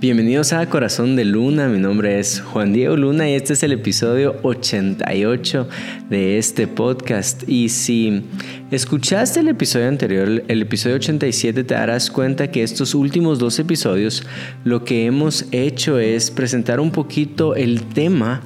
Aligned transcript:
Bienvenidos 0.00 0.52
a 0.52 0.64
Corazón 0.70 1.16
de 1.16 1.24
Luna, 1.24 1.66
mi 1.66 1.80
nombre 1.80 2.20
es 2.20 2.40
Juan 2.40 2.72
Diego 2.72 2.96
Luna 2.96 3.28
y 3.28 3.34
este 3.34 3.54
es 3.54 3.64
el 3.64 3.72
episodio 3.72 4.36
88 4.44 5.68
de 6.08 6.38
este 6.38 6.68
podcast. 6.68 7.42
Y 7.48 7.68
si 7.68 8.22
escuchaste 8.70 9.40
el 9.40 9.48
episodio 9.48 9.88
anterior, 9.88 10.44
el 10.46 10.62
episodio 10.62 10.94
87, 10.94 11.64
te 11.64 11.74
darás 11.74 12.12
cuenta 12.12 12.48
que 12.48 12.62
estos 12.62 12.94
últimos 12.94 13.40
dos 13.40 13.58
episodios 13.58 14.22
lo 14.62 14.84
que 14.84 15.04
hemos 15.04 15.46
hecho 15.50 15.98
es 15.98 16.30
presentar 16.30 16.78
un 16.78 16.92
poquito 16.92 17.56
el 17.56 17.82
tema 17.82 18.42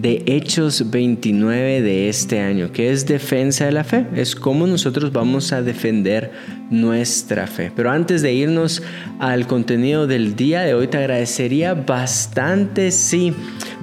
de 0.00 0.22
Hechos 0.24 0.90
29 0.90 1.82
de 1.82 2.08
este 2.08 2.40
año, 2.40 2.72
que 2.72 2.90
es 2.90 3.06
defensa 3.06 3.66
de 3.66 3.72
la 3.72 3.84
fe. 3.84 4.06
Es 4.14 4.34
cómo 4.34 4.66
nosotros 4.66 5.12
vamos 5.12 5.52
a 5.52 5.60
defender 5.60 6.32
nuestra 6.70 7.46
fe. 7.46 7.70
Pero 7.74 7.90
antes 7.90 8.22
de 8.22 8.32
irnos 8.32 8.82
al 9.18 9.46
contenido 9.46 10.06
del 10.06 10.36
día 10.36 10.62
de 10.62 10.72
hoy, 10.72 10.88
te 10.88 10.96
agradecería 10.96 11.74
bastante 11.74 12.92
si 12.92 13.34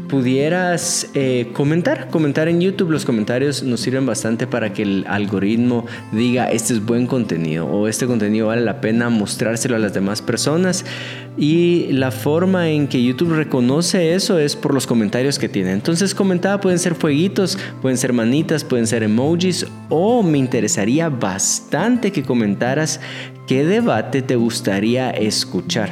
pudieras 0.08 1.10
eh, 1.14 1.50
comentar, 1.54 2.08
comentar 2.10 2.48
en 2.48 2.62
YouTube. 2.62 2.90
Los 2.90 3.06
comentarios 3.06 3.62
nos 3.62 3.82
sirven 3.82 4.06
bastante 4.06 4.48
para 4.48 4.74
que 4.74 4.84
el 4.84 5.06
algoritmo 5.08 5.86
diga 6.12 6.50
este 6.50 6.74
es 6.74 6.84
buen 6.84 7.06
contenido 7.08 7.68
o 7.68 7.88
este 7.88 8.08
contenido 8.08 8.48
vale 8.48 8.62
la 8.62 8.82
pena 8.82 9.10
mostrárselo 9.10 9.76
a 9.76 9.80
las 9.80 9.94
demás 9.94 10.22
personas. 10.22 10.86
Y 11.38 11.92
la 11.92 12.10
forma 12.10 12.70
en 12.70 12.88
que 12.88 13.04
YouTube 13.04 13.36
reconoce 13.36 14.16
eso 14.16 14.40
es 14.40 14.56
por 14.56 14.74
los 14.74 14.88
comentarios 14.88 15.38
que 15.38 15.48
tiene. 15.48 15.72
Entonces 15.72 16.16
comentaba, 16.16 16.60
pueden 16.60 16.80
ser 16.80 16.96
fueguitos, 16.96 17.60
pueden 17.80 17.98
ser 17.98 18.12
manitas, 18.12 18.64
pueden 18.64 18.88
ser 18.88 19.04
emojis 19.04 19.68
o 19.90 20.24
me 20.24 20.40
interesaría 20.40 21.10
bastante 21.10 22.12
que 22.12 22.24
comentaras 22.24 23.00
qué 23.46 23.64
debate 23.64 24.24
te 24.24 24.36
gustaría 24.36 25.12
escuchar. 25.12 25.92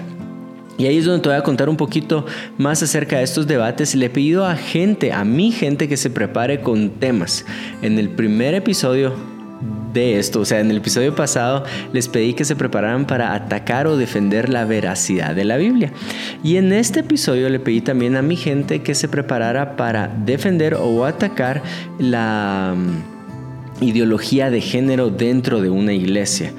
Y 0.77 0.87
ahí 0.87 0.97
es 0.97 1.05
donde 1.05 1.21
te 1.21 1.29
voy 1.29 1.37
a 1.37 1.43
contar 1.43 1.69
un 1.69 1.77
poquito 1.77 2.25
más 2.57 2.83
acerca 2.83 3.17
de 3.17 3.23
estos 3.23 3.47
debates. 3.47 3.95
Le 3.95 4.07
he 4.07 4.09
pedido 4.09 4.45
a 4.45 4.55
gente, 4.55 5.13
a 5.13 5.23
mi 5.23 5.51
gente, 5.51 5.87
que 5.87 5.95
se 5.95 6.09
prepare 6.09 6.59
con 6.61 6.89
temas. 6.89 7.45
En 7.81 7.97
el 7.97 8.09
primer 8.09 8.55
episodio 8.55 9.13
de 9.93 10.19
esto, 10.19 10.41
o 10.41 10.45
sea, 10.45 10.59
en 10.59 10.69
el 10.69 10.77
episodio 10.77 11.15
pasado 11.15 11.63
les 11.93 12.07
pedí 12.07 12.33
que 12.33 12.43
se 12.43 12.55
prepararan 12.55 13.05
para 13.05 13.33
atacar 13.33 13.87
o 13.87 13.95
defender 13.95 14.49
la 14.49 14.65
veracidad 14.65 15.33
de 15.33 15.45
la 15.45 15.57
Biblia. 15.57 15.93
Y 16.43 16.57
en 16.57 16.73
este 16.73 16.99
episodio 16.99 17.49
le 17.49 17.59
pedí 17.59 17.81
también 17.81 18.17
a 18.17 18.21
mi 18.21 18.35
gente 18.35 18.81
que 18.81 18.93
se 18.93 19.07
preparara 19.07 19.77
para 19.77 20.07
defender 20.07 20.75
o 20.75 21.05
atacar 21.05 21.63
la 21.97 22.75
mm, 22.75 23.83
ideología 23.83 24.49
de 24.49 24.61
género 24.61 25.09
dentro 25.09 25.61
de 25.61 25.69
una 25.69 25.93
iglesia. 25.93 26.51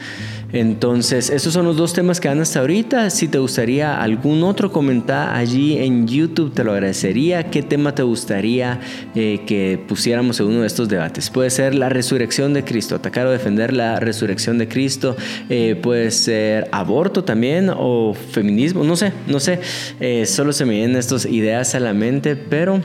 Entonces, 0.53 1.31
esos 1.31 1.53
son 1.53 1.67
los 1.67 1.77
dos 1.77 1.93
temas 1.93 2.21
que 2.21 2.29
dan 2.29 2.41
hasta 2.41 2.61
ahorita. 2.61 3.11
Si 3.11 3.29
te 3.29 3.39
gustaría 3.39 4.01
algún 4.01 4.43
otro 4.45 4.71
comentar 4.71 5.35
allí 5.35 5.77
en 5.79 6.07
YouTube, 6.07 6.55
te 6.55 6.63
lo 6.63 6.73
agradecería. 6.73 7.51
¿Qué 7.51 7.63
tema 7.63 7.95
te 7.95 8.03
gustaría 8.03 8.81
eh, 9.15 9.41
que 9.47 9.79
pusiéramos 9.89 10.39
en 10.41 10.47
uno 10.47 10.61
de 10.61 10.69
estos 10.69 10.89
debates? 10.89 11.31
Puede 11.31 11.51
ser 11.51 11.75
la 11.75 11.89
resurrección 11.89 12.55
de 12.55 12.65
Cristo, 12.65 12.95
atacar 12.95 13.27
o 13.27 13.33
defender 13.33 13.73
la 13.73 13.99
resurrección 13.99 14.57
de 14.59 14.69
Cristo. 14.69 15.17
Eh, 15.51 15.79
puede 15.83 16.11
ser 16.13 16.69
aborto 16.71 17.25
también 17.25 17.71
o 17.75 18.15
feminismo, 18.15 18.85
no 18.85 18.95
sé, 18.95 19.13
no 19.27 19.41
sé. 19.41 19.59
Eh, 19.99 20.27
solo 20.27 20.53
se 20.53 20.65
me 20.65 20.75
vienen 20.75 20.97
estas 20.97 21.27
ideas 21.27 21.75
a 21.75 21.81
la 21.81 21.93
mente, 21.93 22.37
pero 22.37 22.81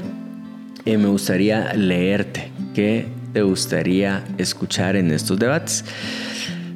me 0.85 1.07
gustaría 1.07 1.73
leerte. 1.73 2.51
¿Qué 2.73 3.05
te 3.33 3.43
gustaría 3.43 4.23
escuchar 4.37 4.95
en 4.95 5.11
estos 5.11 5.37
debates? 5.37 5.85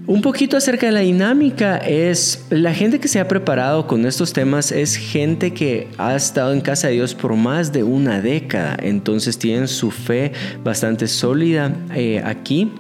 Un 0.07 0.21
poquito 0.21 0.55
acerca 0.55 0.85
de 0.85 0.91
la 0.91 0.99
dinámica 0.99 1.77
es 1.77 2.45
la 2.51 2.75
gente 2.75 2.99
que 2.99 3.07
se 3.07 3.19
ha 3.19 3.27
preparado 3.27 3.87
con 3.87 4.05
estos 4.05 4.33
temas 4.33 4.71
es 4.71 4.95
gente 4.95 5.51
que 5.51 5.87
ha 5.97 6.15
estado 6.15 6.53
en 6.53 6.61
casa 6.61 6.89
de 6.89 6.93
Dios 6.93 7.15
por 7.15 7.35
más 7.35 7.73
de 7.73 7.81
una 7.81 8.21
década, 8.21 8.77
entonces 8.79 9.39
tienen 9.39 9.67
su 9.67 9.89
fe 9.89 10.31
bastante 10.63 11.07
sólida 11.07 11.73
eh, 11.95 12.21
aquí. 12.23 12.71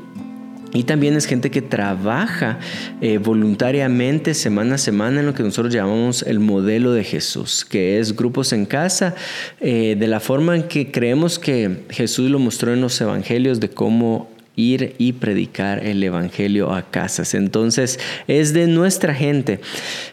Y 0.71 0.83
también 0.83 1.15
es 1.15 1.25
gente 1.25 1.49
que 1.49 1.61
trabaja 1.61 2.59
eh, 3.01 3.17
voluntariamente 3.17 4.33
semana 4.33 4.75
a 4.75 4.77
semana 4.77 5.21
en 5.21 5.25
lo 5.25 5.33
que 5.33 5.41
nosotros 5.41 5.73
llamamos 5.73 6.21
el 6.21 6.39
modelo 6.39 6.91
de 6.91 7.05
Jesús, 7.05 7.63
que 7.65 7.97
es 7.97 8.15
grupos 8.15 8.51
en 8.51 8.65
casa, 8.65 9.15
eh, 9.61 9.95
de 9.97 10.07
la 10.07 10.19
forma 10.19 10.53
en 10.53 10.63
que 10.63 10.91
creemos 10.91 11.39
que 11.39 11.85
Jesús 11.89 12.29
lo 12.29 12.39
mostró 12.39 12.73
en 12.73 12.81
los 12.81 12.99
evangelios 12.99 13.61
de 13.61 13.69
cómo 13.69 14.34
ir 14.55 14.95
y 14.97 15.13
predicar 15.13 15.85
el 15.85 16.03
Evangelio 16.03 16.73
a 16.73 16.83
casas. 16.83 17.33
Entonces 17.33 17.99
es 18.27 18.53
de 18.53 18.67
nuestra 18.67 19.13
gente. 19.13 19.59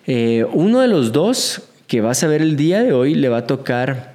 Eh, 0.07 0.47
uno 0.53 0.81
de 0.81 0.89
los 0.89 1.13
dos 1.13 1.63
que 1.87 2.01
vas 2.01 2.23
a 2.23 2.27
ver 2.27 2.43
el 2.43 2.57
día 2.57 2.83
de 2.83 2.93
hoy 2.93 3.15
le 3.15 3.29
va 3.29 3.39
a 3.39 3.47
tocar 3.47 4.12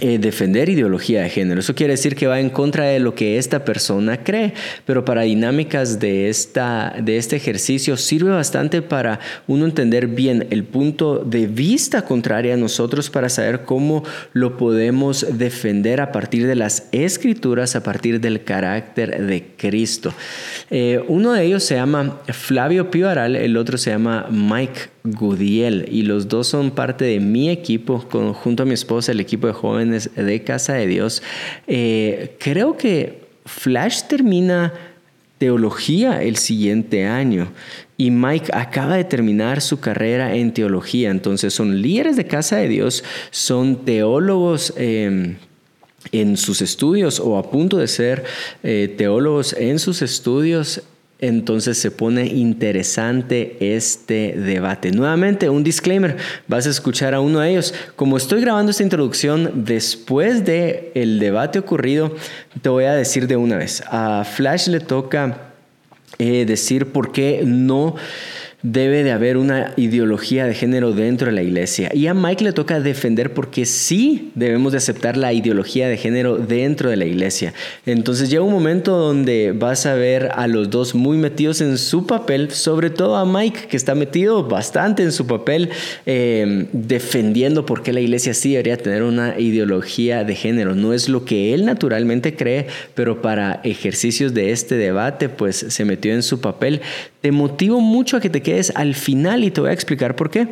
eh, 0.00 0.16
defender 0.18 0.70
ideología 0.70 1.20
de 1.20 1.28
género. 1.28 1.60
Eso 1.60 1.74
quiere 1.74 1.92
decir 1.92 2.16
que 2.16 2.26
va 2.26 2.40
en 2.40 2.48
contra 2.48 2.86
de 2.86 2.98
lo 2.98 3.14
que 3.14 3.36
esta 3.36 3.62
persona 3.62 4.24
cree, 4.24 4.54
pero 4.86 5.04
para 5.04 5.20
dinámicas 5.20 6.00
de, 6.00 6.30
esta, 6.30 6.94
de 6.98 7.18
este 7.18 7.36
ejercicio 7.36 7.98
sirve 7.98 8.30
bastante 8.30 8.80
para 8.80 9.20
uno 9.46 9.66
entender 9.66 10.06
bien 10.06 10.46
el 10.48 10.64
punto 10.64 11.18
de 11.18 11.46
vista 11.46 12.06
contrario 12.06 12.54
a 12.54 12.56
nosotros 12.56 13.10
para 13.10 13.28
saber 13.28 13.64
cómo 13.64 14.02
lo 14.32 14.56
podemos 14.56 15.26
defender 15.36 16.00
a 16.00 16.10
partir 16.10 16.46
de 16.46 16.56
las 16.56 16.88
escrituras, 16.92 17.76
a 17.76 17.82
partir 17.82 18.18
del 18.18 18.44
carácter 18.44 19.26
de 19.26 19.48
Cristo. 19.58 20.14
Eh, 20.70 21.04
uno 21.06 21.32
de 21.34 21.44
ellos 21.44 21.64
se 21.64 21.74
llama 21.74 22.22
Flavio 22.28 22.90
Pivaral, 22.90 23.36
el 23.36 23.58
otro 23.58 23.76
se 23.76 23.90
llama 23.90 24.26
Mike 24.30 24.91
Gudiel 25.04 25.88
y 25.90 26.02
los 26.02 26.28
dos 26.28 26.46
son 26.46 26.70
parte 26.70 27.04
de 27.04 27.18
mi 27.18 27.50
equipo 27.50 27.98
junto 27.98 28.62
a 28.62 28.66
mi 28.66 28.74
esposa, 28.74 29.12
el 29.12 29.20
equipo 29.20 29.46
de 29.46 29.52
jóvenes 29.52 30.10
de 30.14 30.44
Casa 30.44 30.74
de 30.74 30.86
Dios. 30.86 31.22
Eh, 31.66 32.36
creo 32.38 32.76
que 32.76 33.22
Flash 33.44 34.02
termina 34.04 34.72
teología 35.38 36.22
el 36.22 36.36
siguiente 36.36 37.04
año 37.04 37.52
y 37.96 38.12
Mike 38.12 38.52
acaba 38.54 38.96
de 38.96 39.04
terminar 39.04 39.60
su 39.60 39.80
carrera 39.80 40.36
en 40.36 40.54
teología, 40.54 41.10
entonces 41.10 41.52
son 41.52 41.82
líderes 41.82 42.16
de 42.16 42.26
Casa 42.26 42.56
de 42.56 42.68
Dios, 42.68 43.02
son 43.30 43.84
teólogos. 43.84 44.72
Em, 44.76 45.36
en 46.10 46.36
sus 46.36 46.62
estudios 46.62 47.20
o 47.20 47.38
a 47.38 47.48
punto 47.48 47.78
de 47.78 47.86
ser 47.86 48.24
eh, 48.64 48.92
teólogos 48.98 49.52
en 49.52 49.78
sus 49.78 50.02
estudios 50.02 50.82
entonces 51.22 51.78
se 51.78 51.92
pone 51.92 52.26
interesante 52.26 53.56
este 53.60 54.34
debate. 54.36 54.90
Nuevamente, 54.90 55.48
un 55.48 55.62
disclaimer, 55.62 56.16
vas 56.48 56.66
a 56.66 56.70
escuchar 56.70 57.14
a 57.14 57.20
uno 57.20 57.38
de 57.38 57.50
ellos. 57.50 57.72
Como 57.94 58.16
estoy 58.16 58.40
grabando 58.40 58.72
esta 58.72 58.82
introducción 58.82 59.64
después 59.64 60.44
del 60.44 60.90
el 60.94 61.20
debate 61.20 61.60
ocurrido, 61.60 62.12
te 62.60 62.68
voy 62.68 62.84
a 62.84 62.94
decir 62.94 63.28
de 63.28 63.36
una 63.36 63.56
vez. 63.56 63.84
A 63.86 64.24
Flash 64.24 64.66
le 64.66 64.80
toca 64.80 65.52
eh, 66.18 66.44
decir 66.44 66.86
por 66.86 67.12
qué 67.12 67.42
no 67.46 67.94
debe 68.62 69.02
de 69.02 69.10
haber 69.10 69.36
una 69.36 69.72
ideología 69.76 70.46
de 70.46 70.54
género 70.54 70.92
dentro 70.92 71.26
de 71.26 71.32
la 71.32 71.42
iglesia. 71.42 71.90
Y 71.92 72.06
a 72.06 72.14
Mike 72.14 72.44
le 72.44 72.52
toca 72.52 72.80
defender 72.80 73.34
porque 73.34 73.66
sí 73.66 74.30
debemos 74.34 74.72
de 74.72 74.78
aceptar 74.78 75.16
la 75.16 75.32
ideología 75.32 75.88
de 75.88 75.96
género 75.96 76.36
dentro 76.36 76.88
de 76.88 76.96
la 76.96 77.04
iglesia. 77.04 77.54
Entonces 77.86 78.30
llega 78.30 78.42
un 78.42 78.52
momento 78.52 78.96
donde 78.96 79.52
vas 79.52 79.86
a 79.86 79.94
ver 79.94 80.30
a 80.34 80.46
los 80.46 80.70
dos 80.70 80.94
muy 80.94 81.18
metidos 81.18 81.60
en 81.60 81.76
su 81.76 82.06
papel, 82.06 82.52
sobre 82.52 82.90
todo 82.90 83.16
a 83.16 83.26
Mike 83.26 83.66
que 83.68 83.76
está 83.76 83.94
metido 83.94 84.44
bastante 84.44 85.02
en 85.02 85.12
su 85.12 85.26
papel 85.26 85.70
eh, 86.06 86.68
defendiendo 86.72 87.66
por 87.66 87.82
qué 87.82 87.92
la 87.92 88.00
iglesia 88.00 88.32
sí 88.34 88.52
debería 88.52 88.76
tener 88.76 89.02
una 89.02 89.38
ideología 89.40 90.24
de 90.24 90.36
género. 90.36 90.74
No 90.74 90.92
es 90.92 91.08
lo 91.08 91.24
que 91.24 91.52
él 91.52 91.64
naturalmente 91.64 92.36
cree, 92.36 92.68
pero 92.94 93.22
para 93.22 93.60
ejercicios 93.64 94.34
de 94.34 94.52
este 94.52 94.76
debate 94.76 95.28
pues 95.28 95.56
se 95.68 95.84
metió 95.84 96.12
en 96.12 96.22
su 96.22 96.40
papel. 96.40 96.80
Te 97.22 97.30
motivo 97.30 97.80
mucho 97.80 98.16
a 98.16 98.20
que 98.20 98.30
te 98.30 98.42
quedes 98.42 98.72
al 98.74 98.94
final 98.94 99.44
y 99.44 99.50
te 99.50 99.60
voy 99.60 99.70
a 99.70 99.72
explicar 99.72 100.16
por 100.16 100.28
qué. 100.28 100.48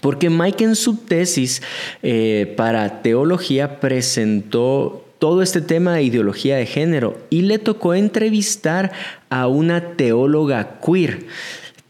Porque 0.00 0.30
Mike 0.30 0.62
en 0.62 0.76
su 0.76 0.96
tesis 0.96 1.60
eh, 2.04 2.54
para 2.56 3.02
teología 3.02 3.80
presentó 3.80 5.04
todo 5.18 5.42
este 5.42 5.60
tema 5.60 5.94
de 5.94 6.04
ideología 6.04 6.56
de 6.56 6.66
género 6.66 7.18
y 7.30 7.42
le 7.42 7.58
tocó 7.58 7.94
entrevistar 7.94 8.92
a 9.28 9.48
una 9.48 9.96
teóloga 9.96 10.78
queer. 10.80 11.26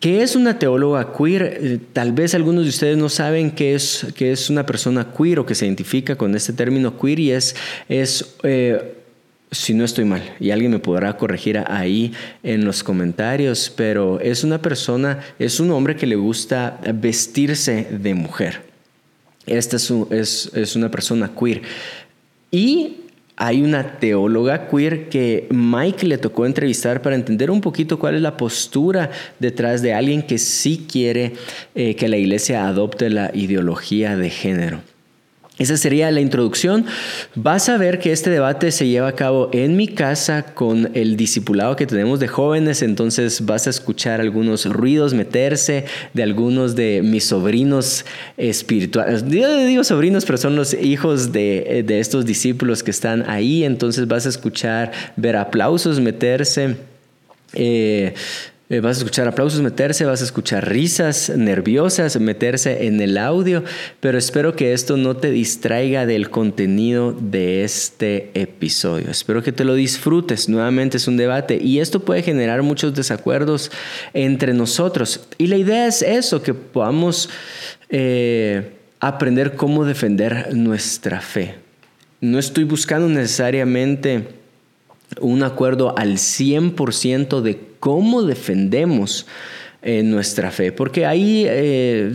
¿Qué 0.00 0.22
es 0.22 0.36
una 0.36 0.58
teóloga 0.58 1.12
queer? 1.12 1.58
Eh, 1.60 1.78
tal 1.92 2.12
vez 2.12 2.34
algunos 2.34 2.64
de 2.64 2.70
ustedes 2.70 2.96
no 2.96 3.10
saben 3.10 3.50
qué 3.50 3.74
es, 3.74 4.06
qué 4.16 4.32
es 4.32 4.48
una 4.48 4.64
persona 4.64 5.12
queer 5.14 5.40
o 5.40 5.44
que 5.44 5.54
se 5.54 5.66
identifica 5.66 6.16
con 6.16 6.34
este 6.34 6.54
término 6.54 6.98
queer 6.98 7.20
y 7.20 7.32
es, 7.32 7.56
es 7.90 8.36
eh, 8.42 8.97
si 9.50 9.74
no 9.74 9.84
estoy 9.84 10.04
mal, 10.04 10.22
y 10.40 10.50
alguien 10.50 10.72
me 10.72 10.78
podrá 10.78 11.16
corregir 11.16 11.62
ahí 11.66 12.12
en 12.42 12.64
los 12.64 12.82
comentarios, 12.82 13.72
pero 13.74 14.20
es 14.20 14.44
una 14.44 14.60
persona, 14.60 15.20
es 15.38 15.58
un 15.58 15.70
hombre 15.70 15.96
que 15.96 16.06
le 16.06 16.16
gusta 16.16 16.78
vestirse 16.94 17.86
de 17.90 18.14
mujer. 18.14 18.62
Esta 19.46 19.76
es, 19.76 20.76
una 20.76 20.90
persona 20.90 21.30
queer. 21.38 21.62
Y 22.50 22.96
hay 23.36 23.62
una 23.62 23.98
teóloga 23.98 24.68
queer 24.68 25.08
que 25.08 25.46
Mike 25.50 26.06
le 26.06 26.18
tocó 26.18 26.44
entrevistar 26.44 27.00
para 27.00 27.16
entender 27.16 27.50
un 27.50 27.60
poquito 27.60 27.98
cuál 27.98 28.16
es 28.16 28.22
la 28.22 28.36
postura 28.36 29.10
detrás 29.38 29.80
de 29.80 29.94
alguien 29.94 30.22
que 30.22 30.38
sí 30.38 30.86
quiere 30.90 31.34
eh, 31.74 31.94
que 31.94 32.08
la 32.08 32.16
iglesia 32.16 32.66
adopte 32.68 33.08
la 33.08 33.30
ideología 33.32 34.16
de 34.16 34.28
género. 34.28 34.80
Esa 35.58 35.76
sería 35.76 36.10
la 36.10 36.20
introducción. 36.20 36.86
Vas 37.34 37.68
a 37.68 37.76
ver 37.76 37.98
que 37.98 38.12
este 38.12 38.30
debate 38.30 38.70
se 38.70 38.86
lleva 38.86 39.08
a 39.08 39.12
cabo 39.12 39.50
en 39.52 39.76
mi 39.76 39.88
casa 39.88 40.54
con 40.54 40.90
el 40.94 41.16
discipulado 41.16 41.74
que 41.74 41.86
tenemos 41.86 42.20
de 42.20 42.28
jóvenes, 42.28 42.82
entonces 42.82 43.44
vas 43.44 43.66
a 43.66 43.70
escuchar 43.70 44.20
algunos 44.20 44.66
ruidos 44.66 45.14
meterse 45.14 45.84
de 46.14 46.22
algunos 46.22 46.76
de 46.76 47.02
mis 47.02 47.24
sobrinos 47.24 48.04
espirituales. 48.36 49.24
Yo 49.26 49.66
digo 49.66 49.82
sobrinos, 49.82 50.24
pero 50.24 50.38
son 50.38 50.54
los 50.54 50.74
hijos 50.74 51.32
de, 51.32 51.84
estos 51.88 52.24
discípulos 52.24 52.82
que 52.82 52.92
están 52.92 53.28
ahí, 53.28 53.64
entonces 53.64 54.06
vas 54.06 54.26
a 54.26 54.28
escuchar 54.28 54.92
ver 55.16 55.36
aplausos 55.36 55.98
meterse. 56.00 56.76
Eh, 57.54 58.14
eh, 58.70 58.80
vas 58.80 58.96
a 58.96 59.00
escuchar 59.00 59.26
aplausos 59.26 59.62
meterse, 59.62 60.04
vas 60.04 60.20
a 60.20 60.24
escuchar 60.24 60.68
risas 60.68 61.30
nerviosas 61.34 62.20
meterse 62.20 62.86
en 62.86 63.00
el 63.00 63.16
audio, 63.16 63.64
pero 64.00 64.18
espero 64.18 64.54
que 64.54 64.74
esto 64.74 64.98
no 64.98 65.16
te 65.16 65.30
distraiga 65.30 66.04
del 66.04 66.28
contenido 66.28 67.16
de 67.18 67.64
este 67.64 68.30
episodio. 68.34 69.10
Espero 69.10 69.42
que 69.42 69.52
te 69.52 69.64
lo 69.64 69.74
disfrutes. 69.74 70.50
Nuevamente 70.50 70.98
es 70.98 71.08
un 71.08 71.16
debate 71.16 71.58
y 71.62 71.80
esto 71.80 72.00
puede 72.00 72.22
generar 72.22 72.62
muchos 72.62 72.94
desacuerdos 72.94 73.70
entre 74.12 74.52
nosotros. 74.52 75.20
Y 75.38 75.46
la 75.46 75.56
idea 75.56 75.86
es 75.86 76.02
eso, 76.02 76.42
que 76.42 76.52
podamos 76.52 77.30
eh, 77.88 78.72
aprender 79.00 79.54
cómo 79.54 79.86
defender 79.86 80.54
nuestra 80.54 81.22
fe. 81.22 81.54
No 82.20 82.38
estoy 82.38 82.64
buscando 82.64 83.08
necesariamente 83.08 84.28
un 85.20 85.42
acuerdo 85.42 85.96
al 85.96 86.14
100% 86.14 87.40
de 87.40 87.60
cómo 87.80 88.22
defendemos 88.22 89.26
eh, 89.80 90.02
nuestra 90.02 90.50
fe, 90.50 90.72
porque 90.72 91.06
ahí 91.06 91.44
eh, 91.46 92.12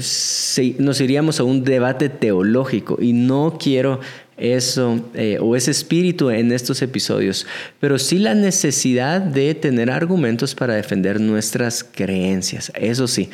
nos 0.79 0.99
iríamos 0.99 1.39
a 1.39 1.43
un 1.43 1.63
debate 1.63 2.09
teológico 2.09 2.97
y 3.01 3.13
no 3.13 3.57
quiero 3.57 4.01
eso 4.35 4.99
eh, 5.13 5.37
o 5.39 5.55
ese 5.55 5.71
espíritu 5.71 6.29
en 6.29 6.51
estos 6.51 6.81
episodios, 6.81 7.47
pero 7.79 7.97
sí 7.99 8.19
la 8.19 8.35
necesidad 8.35 9.21
de 9.21 9.55
tener 9.55 9.91
argumentos 9.91 10.55
para 10.55 10.73
defender 10.73 11.21
nuestras 11.21 11.85
creencias, 11.85 12.69
eso 12.75 13.07
sí. 13.07 13.29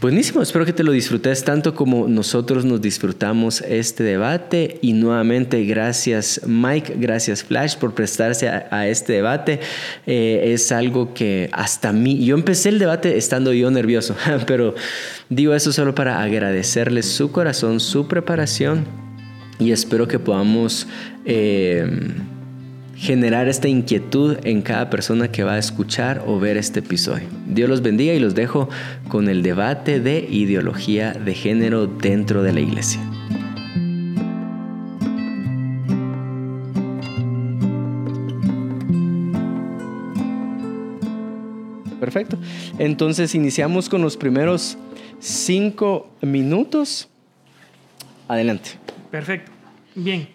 Buenísimo, 0.00 0.42
espero 0.42 0.66
que 0.66 0.72
te 0.72 0.82
lo 0.82 0.92
disfrutes 0.92 1.44
tanto 1.44 1.74
como 1.74 2.08
nosotros 2.08 2.64
nos 2.64 2.82
disfrutamos 2.82 3.62
este 3.62 4.02
debate 4.02 4.78
y 4.82 4.92
nuevamente 4.92 5.64
gracias 5.64 6.40
Mike, 6.46 6.96
gracias 6.98 7.44
Flash 7.44 7.76
por 7.76 7.94
prestarse 7.94 8.48
a, 8.48 8.88
este 8.88 9.14
debate. 9.14 9.60
Eh, 10.06 10.52
es 10.52 10.72
algo 10.72 11.14
que 11.14 11.48
hasta 11.52 11.92
mí, 11.92 12.24
yo 12.24 12.34
empecé 12.34 12.70
el 12.70 12.80
debate 12.80 13.16
estando 13.16 13.52
yo 13.52 13.70
nervioso, 13.70 14.16
pero 14.46 14.74
digo 15.28 15.54
eso 15.54 15.72
solo 15.72 15.94
para 15.94 16.22
agradecerles 16.22 17.06
su 17.06 17.30
corazón, 17.30 17.78
su 17.78 18.08
preparación 18.08 18.84
y 19.58 19.70
espero 19.70 20.08
que 20.08 20.18
podamos... 20.18 20.88
Eh, 21.24 21.86
generar 22.96 23.48
esta 23.48 23.68
inquietud 23.68 24.38
en 24.44 24.62
cada 24.62 24.90
persona 24.90 25.28
que 25.28 25.44
va 25.44 25.54
a 25.54 25.58
escuchar 25.58 26.22
o 26.26 26.38
ver 26.38 26.56
este 26.56 26.80
episodio. 26.80 27.26
Dios 27.46 27.68
los 27.68 27.82
bendiga 27.82 28.14
y 28.14 28.18
los 28.18 28.34
dejo 28.34 28.68
con 29.08 29.28
el 29.28 29.42
debate 29.42 30.00
de 30.00 30.26
ideología 30.30 31.12
de 31.12 31.34
género 31.34 31.86
dentro 31.86 32.42
de 32.42 32.52
la 32.52 32.60
iglesia. 32.60 33.00
Perfecto. 42.00 42.36
Entonces 42.78 43.34
iniciamos 43.34 43.88
con 43.88 44.02
los 44.02 44.16
primeros 44.16 44.76
cinco 45.20 46.10
minutos. 46.20 47.08
Adelante. 48.28 48.72
Perfecto. 49.10 49.50
Bien. 49.94 50.33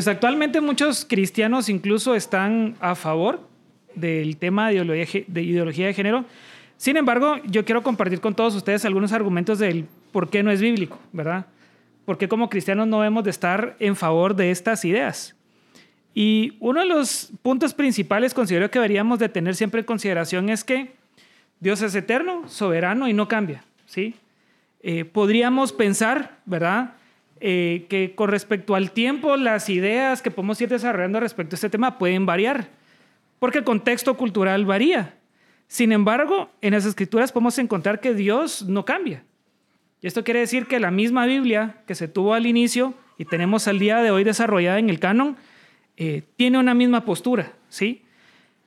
Pues 0.00 0.08
actualmente 0.08 0.62
muchos 0.62 1.04
cristianos 1.04 1.68
incluso 1.68 2.14
están 2.14 2.74
a 2.80 2.94
favor 2.94 3.46
del 3.94 4.38
tema 4.38 4.70
de 4.70 4.76
ideología, 5.42 5.86
de 5.88 5.92
género. 5.92 6.24
Sin 6.78 6.96
embargo, 6.96 7.36
yo 7.44 7.66
quiero 7.66 7.82
compartir 7.82 8.22
con 8.22 8.34
todos 8.34 8.54
ustedes 8.54 8.86
algunos 8.86 9.12
argumentos 9.12 9.58
del 9.58 9.84
por 10.10 10.30
qué 10.30 10.42
no 10.42 10.50
es 10.50 10.62
bíblico, 10.62 10.98
¿verdad? 11.12 11.44
¿Por 12.06 12.16
qué 12.16 12.28
como 12.28 12.48
cristianos 12.48 12.86
no 12.86 13.00
debemos 13.00 13.24
de 13.24 13.30
estar 13.30 13.76
en 13.78 13.94
favor 13.94 14.34
de 14.34 14.50
estas 14.50 14.86
ideas? 14.86 15.36
Y 16.14 16.54
uno 16.60 16.80
de 16.80 16.86
los 16.86 17.30
puntos 17.42 17.74
principales 17.74 18.32
considero 18.32 18.70
que 18.70 18.78
deberíamos 18.78 19.18
de 19.18 19.28
tener 19.28 19.54
siempre 19.54 19.80
en 19.80 19.84
consideración 19.86 20.48
es 20.48 20.64
que 20.64 20.94
Dios 21.60 21.82
es 21.82 21.94
eterno, 21.94 22.48
soberano 22.48 23.06
y 23.06 23.12
no 23.12 23.28
cambia, 23.28 23.64
¿sí? 23.84 24.14
Eh, 24.82 25.04
podríamos 25.04 25.74
pensar, 25.74 26.38
¿verdad? 26.46 26.94
Eh, 27.42 27.86
que 27.88 28.14
con 28.14 28.28
respecto 28.28 28.74
al 28.74 28.90
tiempo, 28.90 29.36
las 29.36 29.70
ideas 29.70 30.20
que 30.20 30.30
podemos 30.30 30.60
ir 30.60 30.68
desarrollando 30.68 31.20
respecto 31.20 31.54
a 31.54 31.56
este 31.56 31.70
tema 31.70 31.96
pueden 31.96 32.26
variar, 32.26 32.68
porque 33.38 33.58
el 33.58 33.64
contexto 33.64 34.14
cultural 34.16 34.66
varía. 34.66 35.14
Sin 35.66 35.92
embargo, 35.92 36.50
en 36.60 36.74
las 36.74 36.84
escrituras 36.84 37.32
podemos 37.32 37.58
encontrar 37.58 38.00
que 38.00 38.12
Dios 38.12 38.62
no 38.68 38.84
cambia. 38.84 39.24
Y 40.02 40.06
esto 40.06 40.22
quiere 40.22 40.40
decir 40.40 40.66
que 40.66 40.80
la 40.80 40.90
misma 40.90 41.24
Biblia 41.26 41.76
que 41.86 41.94
se 41.94 42.08
tuvo 42.08 42.34
al 42.34 42.46
inicio 42.46 42.94
y 43.16 43.24
tenemos 43.24 43.68
al 43.68 43.78
día 43.78 43.98
de 43.98 44.10
hoy 44.10 44.24
desarrollada 44.24 44.78
en 44.78 44.90
el 44.90 44.98
canon, 44.98 45.36
eh, 45.96 46.22
tiene 46.36 46.58
una 46.58 46.74
misma 46.74 47.04
postura, 47.04 47.52
¿sí? 47.68 48.02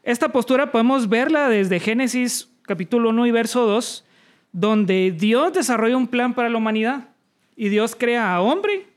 Esta 0.03 0.29
postura 0.29 0.71
podemos 0.71 1.09
verla 1.09 1.49
desde 1.49 1.79
Génesis 1.79 2.49
capítulo 2.63 3.09
1 3.09 3.27
y 3.27 3.31
verso 3.31 3.65
2, 3.65 4.05
donde 4.51 5.11
Dios 5.11 5.53
desarrolla 5.53 5.97
un 5.97 6.07
plan 6.07 6.33
para 6.33 6.49
la 6.49 6.57
humanidad. 6.57 7.09
Y 7.55 7.69
Dios 7.69 7.95
crea 7.95 8.33
a 8.33 8.41
hombre 8.41 8.87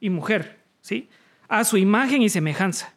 y 0.00 0.10
mujer, 0.10 0.58
¿sí? 0.80 1.08
A 1.48 1.64
su 1.64 1.76
imagen 1.76 2.22
y 2.22 2.28
semejanza. 2.28 2.92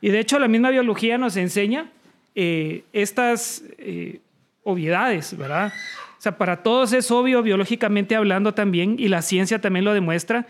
Y 0.00 0.10
de 0.10 0.20
hecho 0.20 0.38
la 0.38 0.48
misma 0.48 0.70
biología 0.70 1.18
nos 1.18 1.36
enseña 1.36 1.90
eh, 2.34 2.84
estas 2.92 3.64
eh, 3.78 4.20
obviedades, 4.62 5.36
¿verdad? 5.36 5.72
O 6.18 6.20
sea, 6.20 6.36
para 6.36 6.62
todos 6.62 6.92
es 6.92 7.10
obvio 7.10 7.42
biológicamente 7.42 8.16
hablando 8.16 8.54
también, 8.54 8.96
y 8.98 9.08
la 9.08 9.22
ciencia 9.22 9.60
también 9.60 9.84
lo 9.84 9.94
demuestra, 9.94 10.46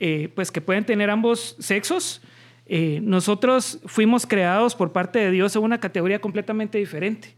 eh, 0.00 0.30
pues 0.34 0.50
que 0.50 0.60
pueden 0.60 0.84
tener 0.84 1.10
ambos 1.10 1.56
sexos. 1.58 2.22
Eh, 2.66 3.00
nosotros 3.02 3.80
fuimos 3.86 4.26
creados 4.26 4.74
por 4.74 4.92
parte 4.92 5.18
de 5.18 5.30
Dios 5.30 5.54
en 5.56 5.62
una 5.62 5.80
categoría 5.80 6.20
completamente 6.20 6.78
diferente. 6.78 7.34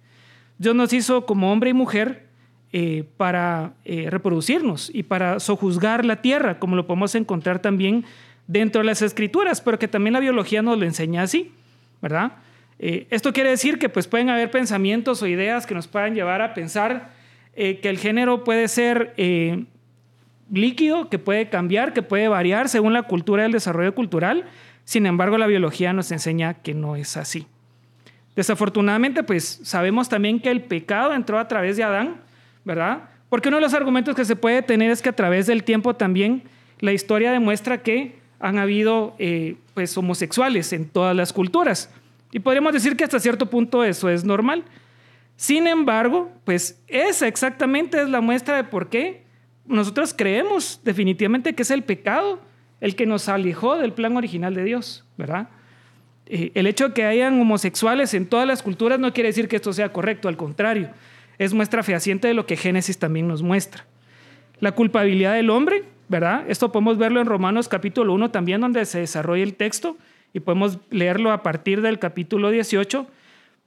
Dios 0.58 0.74
nos 0.74 0.92
hizo 0.92 1.26
como 1.26 1.52
hombre 1.52 1.70
y 1.70 1.74
mujer 1.74 2.28
eh, 2.72 3.04
para 3.16 3.72
reproducirnos 3.84 4.90
y 4.94 5.02
para 5.02 5.40
sojuzgar 5.40 6.04
la 6.04 6.16
tierra, 6.16 6.58
como 6.58 6.76
lo 6.76 6.86
podemos 6.86 7.14
encontrar 7.14 7.60
también 7.60 8.04
dentro 8.46 8.82
de 8.82 8.86
las 8.86 9.02
escrituras, 9.02 9.60
pero 9.60 9.78
que 9.78 9.88
también 9.88 10.12
la 10.12 10.20
biología 10.20 10.62
nos 10.62 10.78
lo 10.78 10.84
enseña 10.84 11.22
así, 11.22 11.52
¿verdad? 12.02 12.32
esto 12.78 13.34
quiere 13.34 13.50
decir 13.50 13.78
que 13.78 13.90
pues 13.90 14.06
pueden 14.06 14.30
haber 14.30 14.50
pensamientos 14.50 15.20
o 15.20 15.26
ideas 15.26 15.66
que 15.66 15.74
nos 15.74 15.86
puedan 15.86 16.14
llevar 16.14 16.40
a 16.40 16.54
pensar 16.54 17.10
eh, 17.54 17.80
que 17.80 17.88
el 17.88 17.98
género 17.98 18.44
puede 18.44 18.68
ser 18.68 19.14
eh, 19.16 19.64
líquido, 20.52 21.08
que 21.08 21.18
puede 21.18 21.48
cambiar, 21.48 21.92
que 21.92 22.02
puede 22.02 22.28
variar 22.28 22.68
según 22.68 22.92
la 22.92 23.04
cultura 23.04 23.42
y 23.42 23.46
el 23.46 23.52
desarrollo 23.52 23.94
cultural. 23.94 24.46
Sin 24.84 25.06
embargo, 25.06 25.38
la 25.38 25.46
biología 25.46 25.92
nos 25.92 26.10
enseña 26.12 26.54
que 26.54 26.74
no 26.74 26.96
es 26.96 27.16
así. 27.16 27.46
Desafortunadamente, 28.36 29.22
pues 29.22 29.60
sabemos 29.64 30.08
también 30.08 30.40
que 30.40 30.50
el 30.50 30.62
pecado 30.62 31.14
entró 31.14 31.38
a 31.38 31.48
través 31.48 31.76
de 31.76 31.84
Adán, 31.84 32.16
¿verdad? 32.64 33.10
Porque 33.28 33.48
uno 33.48 33.58
de 33.58 33.62
los 33.62 33.74
argumentos 33.74 34.14
que 34.14 34.24
se 34.24 34.36
puede 34.36 34.62
tener 34.62 34.90
es 34.90 35.02
que 35.02 35.08
a 35.08 35.16
través 35.16 35.46
del 35.46 35.64
tiempo 35.64 35.94
también 35.94 36.42
la 36.80 36.92
historia 36.92 37.32
demuestra 37.32 37.82
que 37.82 38.16
han 38.40 38.58
habido 38.58 39.14
eh, 39.18 39.56
pues 39.74 39.96
homosexuales 39.96 40.72
en 40.72 40.88
todas 40.88 41.14
las 41.14 41.32
culturas. 41.32 41.90
Y 42.32 42.40
podríamos 42.40 42.72
decir 42.72 42.96
que 42.96 43.04
hasta 43.04 43.20
cierto 43.20 43.46
punto 43.46 43.84
eso 43.84 44.08
es 44.08 44.24
normal. 44.24 44.64
Sin 45.40 45.66
embargo, 45.66 46.30
pues 46.44 46.82
esa 46.86 47.26
exactamente 47.26 47.98
es 47.98 48.10
la 48.10 48.20
muestra 48.20 48.56
de 48.56 48.64
por 48.64 48.90
qué 48.90 49.22
nosotros 49.64 50.12
creemos 50.14 50.82
definitivamente 50.84 51.54
que 51.54 51.62
es 51.62 51.70
el 51.70 51.82
pecado 51.82 52.42
el 52.82 52.94
que 52.94 53.06
nos 53.06 53.26
alejó 53.26 53.78
del 53.78 53.94
plan 53.94 54.18
original 54.18 54.54
de 54.54 54.64
Dios, 54.64 55.06
¿verdad? 55.16 55.48
Eh, 56.26 56.52
el 56.52 56.66
hecho 56.66 56.88
de 56.88 56.94
que 56.94 57.06
hayan 57.06 57.40
homosexuales 57.40 58.12
en 58.12 58.26
todas 58.26 58.46
las 58.46 58.62
culturas 58.62 59.00
no 59.00 59.14
quiere 59.14 59.30
decir 59.30 59.48
que 59.48 59.56
esto 59.56 59.72
sea 59.72 59.94
correcto, 59.94 60.28
al 60.28 60.36
contrario, 60.36 60.90
es 61.38 61.54
muestra 61.54 61.82
fehaciente 61.82 62.28
de 62.28 62.34
lo 62.34 62.44
que 62.44 62.58
Génesis 62.58 62.98
también 62.98 63.26
nos 63.26 63.42
muestra. 63.42 63.86
La 64.58 64.72
culpabilidad 64.72 65.32
del 65.32 65.48
hombre, 65.48 65.84
¿verdad? 66.10 66.44
Esto 66.48 66.70
podemos 66.70 66.98
verlo 66.98 67.18
en 67.18 67.26
Romanos 67.26 67.66
capítulo 67.66 68.12
1 68.12 68.30
también, 68.30 68.60
donde 68.60 68.84
se 68.84 68.98
desarrolla 68.98 69.42
el 69.42 69.54
texto, 69.54 69.96
y 70.34 70.40
podemos 70.40 70.78
leerlo 70.90 71.32
a 71.32 71.42
partir 71.42 71.80
del 71.80 71.98
capítulo 71.98 72.50
18. 72.50 73.06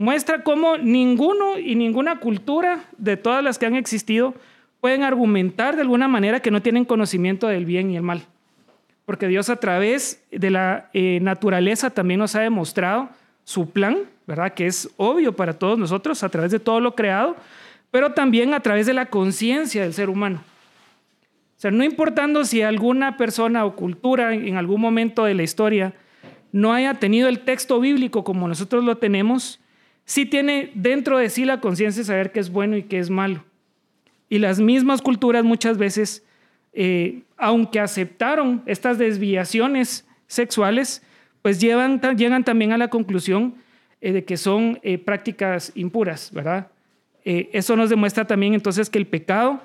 Muestra 0.03 0.43
cómo 0.43 0.75
ninguno 0.75 1.57
y 1.57 1.75
ninguna 1.75 2.19
cultura 2.19 2.83
de 2.98 3.15
todas 3.15 3.41
las 3.41 3.57
que 3.57 3.67
han 3.67 3.75
existido 3.75 4.33
pueden 4.81 5.01
argumentar 5.01 5.77
de 5.77 5.83
alguna 5.83 6.10
manera 6.10 6.41
que 6.41 6.51
no 6.51 6.62
tienen 6.62 6.83
conocimiento 6.83 7.48
del 7.48 7.63
bien 7.63 7.89
y 7.89 7.95
el 7.95 8.01
mal. 8.01 8.25
Porque 9.05 9.29
Dios 9.29 9.50
a 9.50 9.55
través 9.55 10.22
de 10.29 10.51
la 10.51 10.89
eh, 10.91 11.19
naturaleza 11.22 11.89
también 11.89 12.19
nos 12.19 12.36
ha 12.36 12.41
demostrado 12.41 13.12
su 13.45 13.69
plan, 13.69 14.00
¿verdad? 14.27 14.53
Que 14.53 14.65
es 14.65 14.89
obvio 14.98 15.38
para 15.38 15.53
todos 15.53 15.79
nosotros 15.79 16.22
a 16.22 16.27
través 16.27 16.51
de 16.51 16.60
todo 16.60 16.81
lo 16.81 16.95
creado, 16.95 17.38
pero 17.89 18.12
también 18.12 18.53
a 18.53 18.60
través 18.60 18.86
de 18.86 18.93
la 18.93 19.05
conciencia 19.05 19.83
del 19.83 19.93
ser 19.93 20.10
humano. 20.10 20.43
O 21.55 21.62
sea, 21.62 21.72
no 21.72 21.86
importando 21.86 22.43
si 22.43 22.62
alguna 22.62 23.15
persona 23.15 23.63
o 23.63 23.77
cultura 23.77 24.33
en 24.33 24.57
algún 24.57 24.81
momento 24.81 25.24
de 25.24 25.33
la 25.33 25.43
historia 25.43 25.93
no 26.51 26.74
haya 26.74 26.95
tenido 26.95 27.29
el 27.29 27.39
texto 27.39 27.79
bíblico 27.79 28.25
como 28.25 28.50
nosotros 28.50 28.83
lo 28.83 28.98
tenemos, 28.98 29.62
sí 30.05 30.25
tiene 30.25 30.72
dentro 30.74 31.17
de 31.17 31.29
sí 31.29 31.45
la 31.45 31.60
conciencia 31.60 32.01
de 32.01 32.07
saber 32.07 32.31
qué 32.31 32.39
es 32.39 32.50
bueno 32.50 32.77
y 32.77 32.83
qué 32.83 33.00
es 33.00 33.10
malo. 33.10 33.43
Y 34.29 34.39
las 34.39 34.60
mismas 34.60 35.01
culturas 35.01 35.43
muchas 35.43 35.77
veces, 35.77 36.24
eh, 36.74 37.22
aunque 37.38 37.79
aceptaron 37.79 38.63
estas 38.65 38.98
desviaciones 38.98 40.07
sexuales, 40.27 41.03
pues 41.41 41.60
llegan 41.60 42.00
también 42.00 42.72
a 42.72 42.77
la 42.77 42.88
conclusión 42.88 43.55
eh, 44.01 44.12
de 44.12 44.24
que 44.24 44.38
son 44.38 44.79
eh, 44.81 44.98
prácticas 44.98 45.72
impuras, 45.75 46.31
¿verdad? 46.33 46.67
Eso 47.25 47.77
nos 47.77 47.89
demuestra 47.89 48.27
también 48.27 48.53
entonces 48.53 48.89
que 48.89 48.98
el 48.98 49.07
pecado 49.07 49.62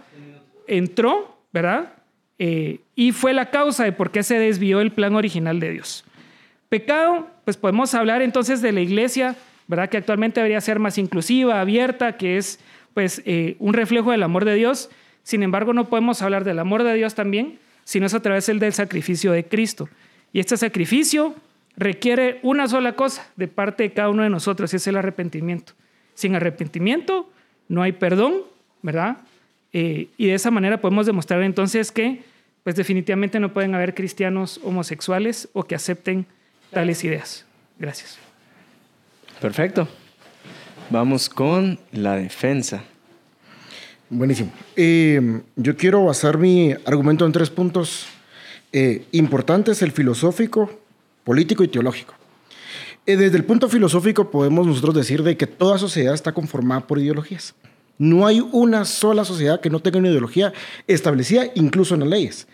entró, 0.69 1.41
¿verdad? 1.53 1.93
Y 2.39 3.11
fue 3.11 3.33
la 3.33 3.51
causa 3.51 3.83
de 3.83 3.91
por 3.91 4.13
qué 4.13 4.23
se 4.23 4.39
desvió 4.39 4.81
el 4.81 4.93
plan 4.93 5.17
original 5.17 5.59
de 5.59 5.73
Dios. 5.73 6.05
Pecado, 6.69 7.27
pues 7.45 7.57
podemos 7.57 7.95
hablar 7.95 8.23
entonces 8.23 8.63
de 8.63 8.71
la 8.71 8.81
iglesia, 8.81 9.35
¿verdad? 9.69 9.89
Que 9.89 9.99
actualmente 9.99 10.41
debería 10.41 10.61
ser 10.61 10.81
más 10.81 10.99
inclusiva, 10.99 11.61
abierta, 11.61 12.17
que 12.17 12.39
es 12.39 12.59
pues 12.95 13.23
eh, 13.27 13.55
un 13.61 13.75
reflejo 13.75 14.11
del 14.11 14.23
amor 14.25 14.45
de 14.45 14.55
Dios. 14.55 14.91
Sin 15.23 15.43
embargo, 15.43 15.73
no 15.73 15.89
podemos 15.89 16.21
hablar 16.23 16.43
del 16.43 16.59
amor 16.59 16.83
de 16.83 16.95
Dios 16.95 17.15
también, 17.15 17.59
sino 17.85 18.07
es 18.07 18.15
a 18.15 18.21
través 18.21 18.47
del 18.47 18.73
sacrificio 18.73 19.31
de 19.31 19.45
Cristo. 19.45 19.89
Y 20.33 20.41
este 20.41 20.57
sacrificio 20.57 21.35
requiere 21.77 22.41
una 22.43 22.67
sola 22.67 22.95
cosa 22.95 23.31
de 23.37 23.47
parte 23.47 23.85
de 23.85 23.93
cada 23.93 24.11
uno 24.11 24.25
de 24.25 24.31
nosotros, 24.31 24.73
y 24.73 24.77
es 24.77 24.87
el 24.87 24.97
arrepentimiento. 24.97 25.75
Sin 26.15 26.35
arrepentimiento 26.35 27.31
no 27.69 27.83
hay 27.83 27.93
perdón, 27.93 28.43
¿verdad? 28.83 29.19
Eh, 29.73 30.09
y 30.17 30.27
de 30.27 30.35
esa 30.35 30.51
manera 30.51 30.81
podemos 30.81 31.07
demostrar 31.07 31.43
entonces 31.43 31.93
que, 31.93 32.23
pues 32.65 32.75
definitivamente 32.75 33.39
no 33.39 33.53
pueden 33.53 33.75
haber 33.75 33.95
cristianos 33.95 34.61
homosexuales 34.65 35.49
o 35.53 35.63
que 35.63 35.75
acepten 35.75 36.27
tales 36.73 37.05
ideas. 37.05 37.47
Gracias. 37.79 38.28
Perfecto. 39.41 39.87
Vamos 40.91 41.29
con 41.29 41.79
la 41.93 42.17
defensa. 42.17 42.83
Buenísimo. 44.11 44.51
Eh, 44.75 45.43
yo 45.55 45.77
quiero 45.77 46.05
basar 46.05 46.39
mi 46.39 46.73
argumento 46.85 47.25
en 47.25 47.31
tres 47.31 47.51
puntos 47.51 48.07
eh, 48.73 49.05
importantes, 49.13 49.81
el 49.83 49.93
filosófico, 49.93 50.81
político 51.25 51.63
y 51.63 51.69
teológico. 51.69 52.15
Eh, 53.07 53.17
desde 53.17 53.37
el 53.37 53.45
punto 53.45 53.69
filosófico 53.69 54.31
podemos 54.31 54.67
nosotros 54.67 54.95
decir 54.95 55.23
de 55.23 55.37
que 55.37 55.47
toda 55.47 55.79
sociedad 55.79 56.15
está 56.15 56.33
conformada 56.33 56.87
por 56.87 56.99
ideologías. 56.99 57.55
No 57.97 58.27
hay 58.27 58.41
una 58.41 58.85
sola 58.85 59.25
sociedad 59.25 59.61
que 59.61 59.71
no 59.71 59.81
tenga 59.81 59.99
una 59.99 60.09
ideología 60.09 60.53
establecida, 60.87 61.45
incluso 61.55 61.95
en 61.95 62.01
las 62.01 62.09
leyes. 62.09 62.49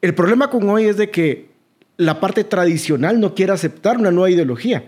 El 0.00 0.14
problema 0.14 0.48
con 0.48 0.68
hoy 0.70 0.86
es 0.86 0.96
de 0.96 1.10
que 1.10 1.50
la 1.96 2.20
parte 2.20 2.44
tradicional 2.44 3.20
no 3.20 3.34
quiere 3.34 3.52
aceptar 3.52 3.98
una 3.98 4.10
nueva 4.10 4.30
ideología. 4.30 4.84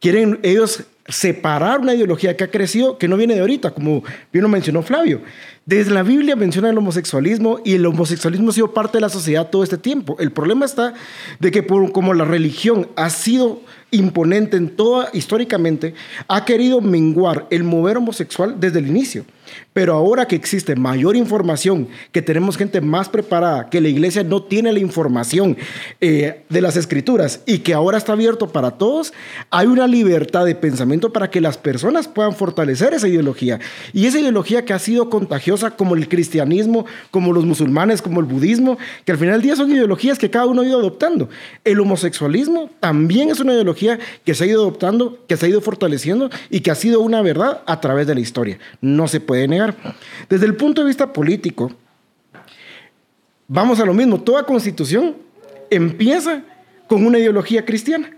Quieren 0.00 0.38
ellos 0.42 0.84
separar 1.08 1.80
una 1.80 1.94
ideología 1.94 2.36
que 2.36 2.44
ha 2.44 2.50
crecido, 2.50 2.98
que 2.98 3.08
no 3.08 3.16
viene 3.16 3.34
de 3.34 3.40
ahorita, 3.40 3.70
como 3.72 4.02
bien 4.32 4.42
lo 4.42 4.48
mencionó 4.48 4.82
Flavio. 4.82 5.20
Desde 5.66 5.90
la 5.90 6.04
Biblia 6.04 6.36
menciona 6.36 6.70
el 6.70 6.78
homosexualismo 6.78 7.58
y 7.64 7.74
el 7.74 7.84
homosexualismo 7.86 8.50
ha 8.50 8.52
sido 8.52 8.72
parte 8.72 8.98
de 8.98 9.00
la 9.00 9.08
sociedad 9.08 9.50
todo 9.50 9.64
este 9.64 9.78
tiempo. 9.78 10.16
El 10.20 10.30
problema 10.30 10.64
está 10.64 10.94
de 11.40 11.50
que 11.50 11.66
como 11.66 12.14
la 12.14 12.24
religión 12.24 12.88
ha 12.94 13.10
sido 13.10 13.62
imponente 13.90 14.56
en 14.56 14.76
toda 14.76 15.10
históricamente, 15.12 15.94
ha 16.28 16.44
querido 16.44 16.80
menguar 16.80 17.46
el 17.50 17.64
mover 17.64 17.96
homosexual 17.96 18.56
desde 18.60 18.78
el 18.78 18.86
inicio. 18.86 19.24
Pero 19.72 19.94
ahora 19.94 20.26
que 20.26 20.36
existe 20.36 20.74
mayor 20.74 21.16
información, 21.16 21.88
que 22.10 22.22
tenemos 22.22 22.56
gente 22.56 22.80
más 22.80 23.08
preparada, 23.08 23.68
que 23.70 23.80
la 23.80 23.88
iglesia 23.88 24.24
no 24.24 24.42
tiene 24.42 24.72
la 24.72 24.80
información 24.80 25.56
eh, 26.00 26.44
de 26.48 26.60
las 26.60 26.76
escrituras 26.76 27.40
y 27.46 27.58
que 27.58 27.74
ahora 27.74 27.98
está 27.98 28.12
abierto 28.12 28.48
para 28.48 28.72
todos, 28.72 29.12
hay 29.50 29.66
una 29.66 29.86
libertad 29.86 30.44
de 30.44 30.54
pensamiento 30.54 30.95
para 31.12 31.30
que 31.30 31.40
las 31.40 31.58
personas 31.58 32.08
puedan 32.08 32.34
fortalecer 32.34 32.94
esa 32.94 33.08
ideología. 33.08 33.60
Y 33.92 34.06
esa 34.06 34.18
ideología 34.18 34.64
que 34.64 34.72
ha 34.72 34.78
sido 34.78 35.10
contagiosa 35.10 35.70
como 35.72 35.94
el 35.94 36.08
cristianismo, 36.08 36.86
como 37.10 37.32
los 37.32 37.44
musulmanes, 37.44 38.02
como 38.02 38.20
el 38.20 38.26
budismo, 38.26 38.78
que 39.04 39.12
al 39.12 39.18
final 39.18 39.34
del 39.34 39.42
día 39.42 39.56
son 39.56 39.70
ideologías 39.70 40.18
que 40.18 40.30
cada 40.30 40.46
uno 40.46 40.62
ha 40.62 40.66
ido 40.66 40.78
adoptando. 40.78 41.28
El 41.64 41.80
homosexualismo 41.80 42.70
también 42.80 43.30
es 43.30 43.40
una 43.40 43.52
ideología 43.52 43.98
que 44.24 44.34
se 44.34 44.44
ha 44.44 44.46
ido 44.46 44.62
adoptando, 44.62 45.18
que 45.28 45.36
se 45.36 45.46
ha 45.46 45.48
ido 45.48 45.60
fortaleciendo 45.60 46.30
y 46.50 46.60
que 46.60 46.70
ha 46.70 46.74
sido 46.74 47.00
una 47.00 47.22
verdad 47.22 47.62
a 47.66 47.80
través 47.80 48.06
de 48.06 48.14
la 48.14 48.20
historia. 48.20 48.58
No 48.80 49.08
se 49.08 49.20
puede 49.20 49.48
negar. 49.48 49.76
Desde 50.28 50.46
el 50.46 50.56
punto 50.56 50.82
de 50.82 50.88
vista 50.88 51.12
político, 51.12 51.72
vamos 53.48 53.80
a 53.80 53.84
lo 53.84 53.94
mismo. 53.94 54.20
Toda 54.20 54.44
constitución 54.44 55.16
empieza 55.70 56.42
con 56.86 57.04
una 57.04 57.18
ideología 57.18 57.64
cristiana. 57.64 58.16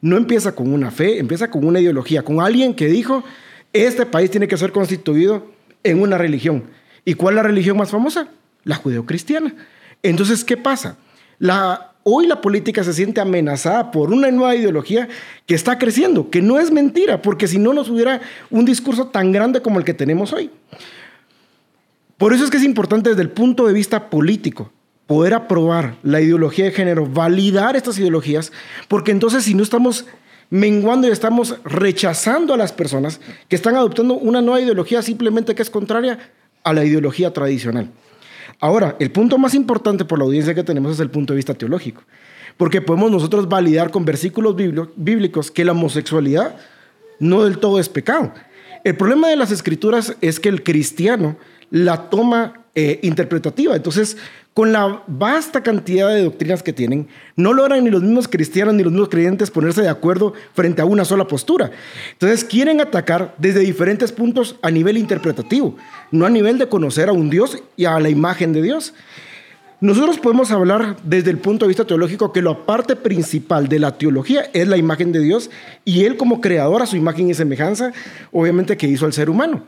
No 0.00 0.16
empieza 0.16 0.54
con 0.54 0.72
una 0.72 0.90
fe, 0.90 1.18
empieza 1.18 1.50
con 1.50 1.64
una 1.64 1.80
ideología, 1.80 2.22
con 2.22 2.40
alguien 2.40 2.74
que 2.74 2.86
dijo, 2.86 3.24
este 3.72 4.06
país 4.06 4.30
tiene 4.30 4.48
que 4.48 4.56
ser 4.56 4.72
constituido 4.72 5.46
en 5.82 6.00
una 6.00 6.18
religión. 6.18 6.64
¿Y 7.04 7.14
cuál 7.14 7.34
es 7.34 7.36
la 7.36 7.42
religión 7.42 7.76
más 7.76 7.90
famosa? 7.90 8.28
La 8.64 8.76
judeocristiana. 8.76 9.54
Entonces, 10.02 10.44
¿qué 10.44 10.56
pasa? 10.56 10.96
Hoy 12.04 12.26
la 12.26 12.40
política 12.40 12.84
se 12.84 12.94
siente 12.94 13.20
amenazada 13.20 13.90
por 13.90 14.12
una 14.12 14.30
nueva 14.30 14.54
ideología 14.56 15.08
que 15.46 15.54
está 15.54 15.78
creciendo, 15.78 16.30
que 16.30 16.40
no 16.40 16.58
es 16.58 16.70
mentira, 16.70 17.20
porque 17.20 17.46
si 17.46 17.58
no 17.58 17.74
nos 17.74 17.90
hubiera 17.90 18.20
un 18.50 18.64
discurso 18.64 19.08
tan 19.08 19.32
grande 19.32 19.60
como 19.60 19.78
el 19.78 19.84
que 19.84 19.94
tenemos 19.94 20.32
hoy. 20.32 20.50
Por 22.16 22.32
eso 22.32 22.44
es 22.44 22.50
que 22.50 22.56
es 22.56 22.64
importante 22.64 23.10
desde 23.10 23.22
el 23.22 23.30
punto 23.30 23.66
de 23.66 23.72
vista 23.72 24.10
político 24.10 24.72
poder 25.08 25.32
aprobar 25.32 25.96
la 26.02 26.20
ideología 26.20 26.66
de 26.66 26.70
género, 26.70 27.06
validar 27.06 27.74
estas 27.74 27.98
ideologías, 27.98 28.52
porque 28.88 29.10
entonces 29.10 29.42
si 29.42 29.54
no 29.54 29.62
estamos 29.62 30.04
menguando 30.50 31.08
y 31.08 31.10
estamos 31.10 31.56
rechazando 31.64 32.52
a 32.52 32.58
las 32.58 32.72
personas 32.72 33.18
que 33.48 33.56
están 33.56 33.74
adoptando 33.74 34.14
una 34.14 34.42
nueva 34.42 34.60
ideología 34.60 35.00
simplemente 35.00 35.54
que 35.54 35.62
es 35.62 35.70
contraria 35.70 36.18
a 36.62 36.74
la 36.74 36.84
ideología 36.84 37.32
tradicional. 37.32 37.90
Ahora, 38.60 38.96
el 39.00 39.10
punto 39.10 39.38
más 39.38 39.54
importante 39.54 40.04
por 40.04 40.18
la 40.18 40.26
audiencia 40.26 40.54
que 40.54 40.62
tenemos 40.62 40.92
es 40.92 41.00
el 41.00 41.10
punto 41.10 41.32
de 41.32 41.38
vista 41.38 41.54
teológico, 41.54 42.02
porque 42.58 42.82
podemos 42.82 43.10
nosotros 43.10 43.48
validar 43.48 43.90
con 43.90 44.04
versículos 44.04 44.56
bíblicos 44.94 45.50
que 45.50 45.64
la 45.64 45.72
homosexualidad 45.72 46.56
no 47.18 47.44
del 47.44 47.58
todo 47.58 47.80
es 47.80 47.88
pecado. 47.88 48.34
El 48.84 48.94
problema 48.94 49.28
de 49.28 49.36
las 49.36 49.52
escrituras 49.52 50.16
es 50.20 50.38
que 50.38 50.50
el 50.50 50.62
cristiano 50.62 51.38
la 51.70 52.10
toma 52.10 52.57
eh, 52.74 53.00
interpretativa. 53.02 53.74
Entonces, 53.74 54.16
con 54.58 54.72
la 54.72 55.04
vasta 55.06 55.62
cantidad 55.62 56.08
de 56.08 56.24
doctrinas 56.24 56.64
que 56.64 56.72
tienen, 56.72 57.06
no 57.36 57.52
logran 57.52 57.84
ni 57.84 57.90
los 57.90 58.02
mismos 58.02 58.26
cristianos 58.26 58.74
ni 58.74 58.82
los 58.82 58.90
mismos 58.92 59.08
creyentes 59.08 59.52
ponerse 59.52 59.82
de 59.82 59.88
acuerdo 59.88 60.34
frente 60.52 60.82
a 60.82 60.84
una 60.84 61.04
sola 61.04 61.28
postura. 61.28 61.70
Entonces 62.10 62.42
quieren 62.42 62.80
atacar 62.80 63.36
desde 63.38 63.60
diferentes 63.60 64.10
puntos 64.10 64.56
a 64.62 64.72
nivel 64.72 64.98
interpretativo, 64.98 65.76
no 66.10 66.26
a 66.26 66.30
nivel 66.30 66.58
de 66.58 66.68
conocer 66.68 67.08
a 67.08 67.12
un 67.12 67.30
Dios 67.30 67.62
y 67.76 67.84
a 67.84 68.00
la 68.00 68.08
imagen 68.08 68.52
de 68.52 68.62
Dios. 68.62 68.94
Nosotros 69.80 70.18
podemos 70.18 70.50
hablar 70.50 70.96
desde 71.04 71.30
el 71.30 71.38
punto 71.38 71.64
de 71.64 71.68
vista 71.68 71.84
teológico 71.84 72.32
que 72.32 72.42
la 72.42 72.66
parte 72.66 72.96
principal 72.96 73.68
de 73.68 73.78
la 73.78 73.96
teología 73.96 74.50
es 74.52 74.66
la 74.66 74.76
imagen 74.76 75.12
de 75.12 75.20
Dios 75.20 75.50
y 75.84 76.04
Él 76.04 76.16
como 76.16 76.40
creador 76.40 76.82
a 76.82 76.86
su 76.86 76.96
imagen 76.96 77.30
y 77.30 77.34
semejanza, 77.34 77.92
obviamente 78.32 78.76
que 78.76 78.88
hizo 78.88 79.06
al 79.06 79.12
ser 79.12 79.30
humano. 79.30 79.62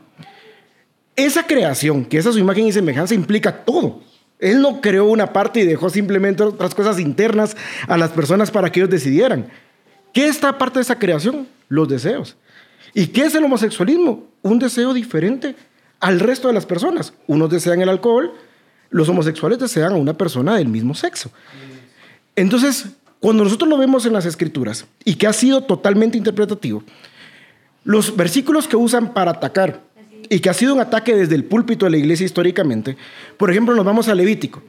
Esa 1.15 1.45
creación, 1.45 2.05
que 2.05 2.17
es 2.17 2.25
a 2.25 2.31
su 2.31 2.39
imagen 2.39 2.67
y 2.67 2.71
semejanza, 2.71 3.13
implica 3.13 3.63
todo. 3.63 4.01
Él 4.39 4.61
no 4.61 4.81
creó 4.81 5.05
una 5.05 5.33
parte 5.33 5.59
y 5.59 5.65
dejó 5.65 5.89
simplemente 5.89 6.41
otras 6.43 6.73
cosas 6.73 6.99
internas 6.99 7.55
a 7.87 7.97
las 7.97 8.09
personas 8.11 8.49
para 8.49 8.71
que 8.71 8.79
ellos 8.79 8.89
decidieran. 8.89 9.49
¿Qué 10.13 10.27
está 10.27 10.57
parte 10.57 10.79
de 10.79 10.83
esa 10.83 10.97
creación? 10.97 11.47
los 11.71 11.87
deseos. 11.87 12.35
¿Y 12.93 13.07
qué 13.07 13.23
es 13.23 13.33
el 13.33 13.45
homosexualismo? 13.45 14.27
Un 14.41 14.59
deseo 14.59 14.93
diferente 14.93 15.55
al 16.01 16.19
resto 16.19 16.49
de 16.49 16.53
las 16.53 16.65
personas. 16.65 17.13
Unos 17.27 17.49
desean 17.49 17.81
el 17.81 17.87
alcohol, 17.87 18.33
los 18.89 19.07
homosexuales 19.07 19.57
desean 19.57 19.93
a 19.93 19.95
una 19.95 20.13
persona 20.13 20.57
del 20.57 20.67
mismo 20.67 20.93
sexo. 20.93 21.31
Entonces, 22.35 22.87
cuando 23.21 23.45
nosotros 23.45 23.69
lo 23.69 23.77
vemos 23.77 24.05
en 24.05 24.11
las 24.11 24.25
escrituras 24.25 24.85
y 25.05 25.15
que 25.15 25.27
ha 25.27 25.33
sido 25.33 25.63
totalmente 25.63 26.17
interpretativo, 26.17 26.83
los 27.85 28.17
versículos 28.17 28.67
que 28.67 28.75
usan 28.75 29.13
para 29.13 29.31
atacar 29.31 29.81
y 30.29 30.39
que 30.39 30.49
ha 30.49 30.53
sido 30.53 30.73
un 30.73 30.79
ataque 30.79 31.15
desde 31.15 31.35
el 31.35 31.43
púlpito 31.43 31.85
de 31.85 31.91
la 31.91 31.97
iglesia 31.97 32.25
históricamente, 32.25 32.97
por 33.37 33.51
ejemplo, 33.51 33.75
nos 33.75 33.85
vamos 33.85 34.07
a 34.07 34.15
Levítico. 34.15 34.61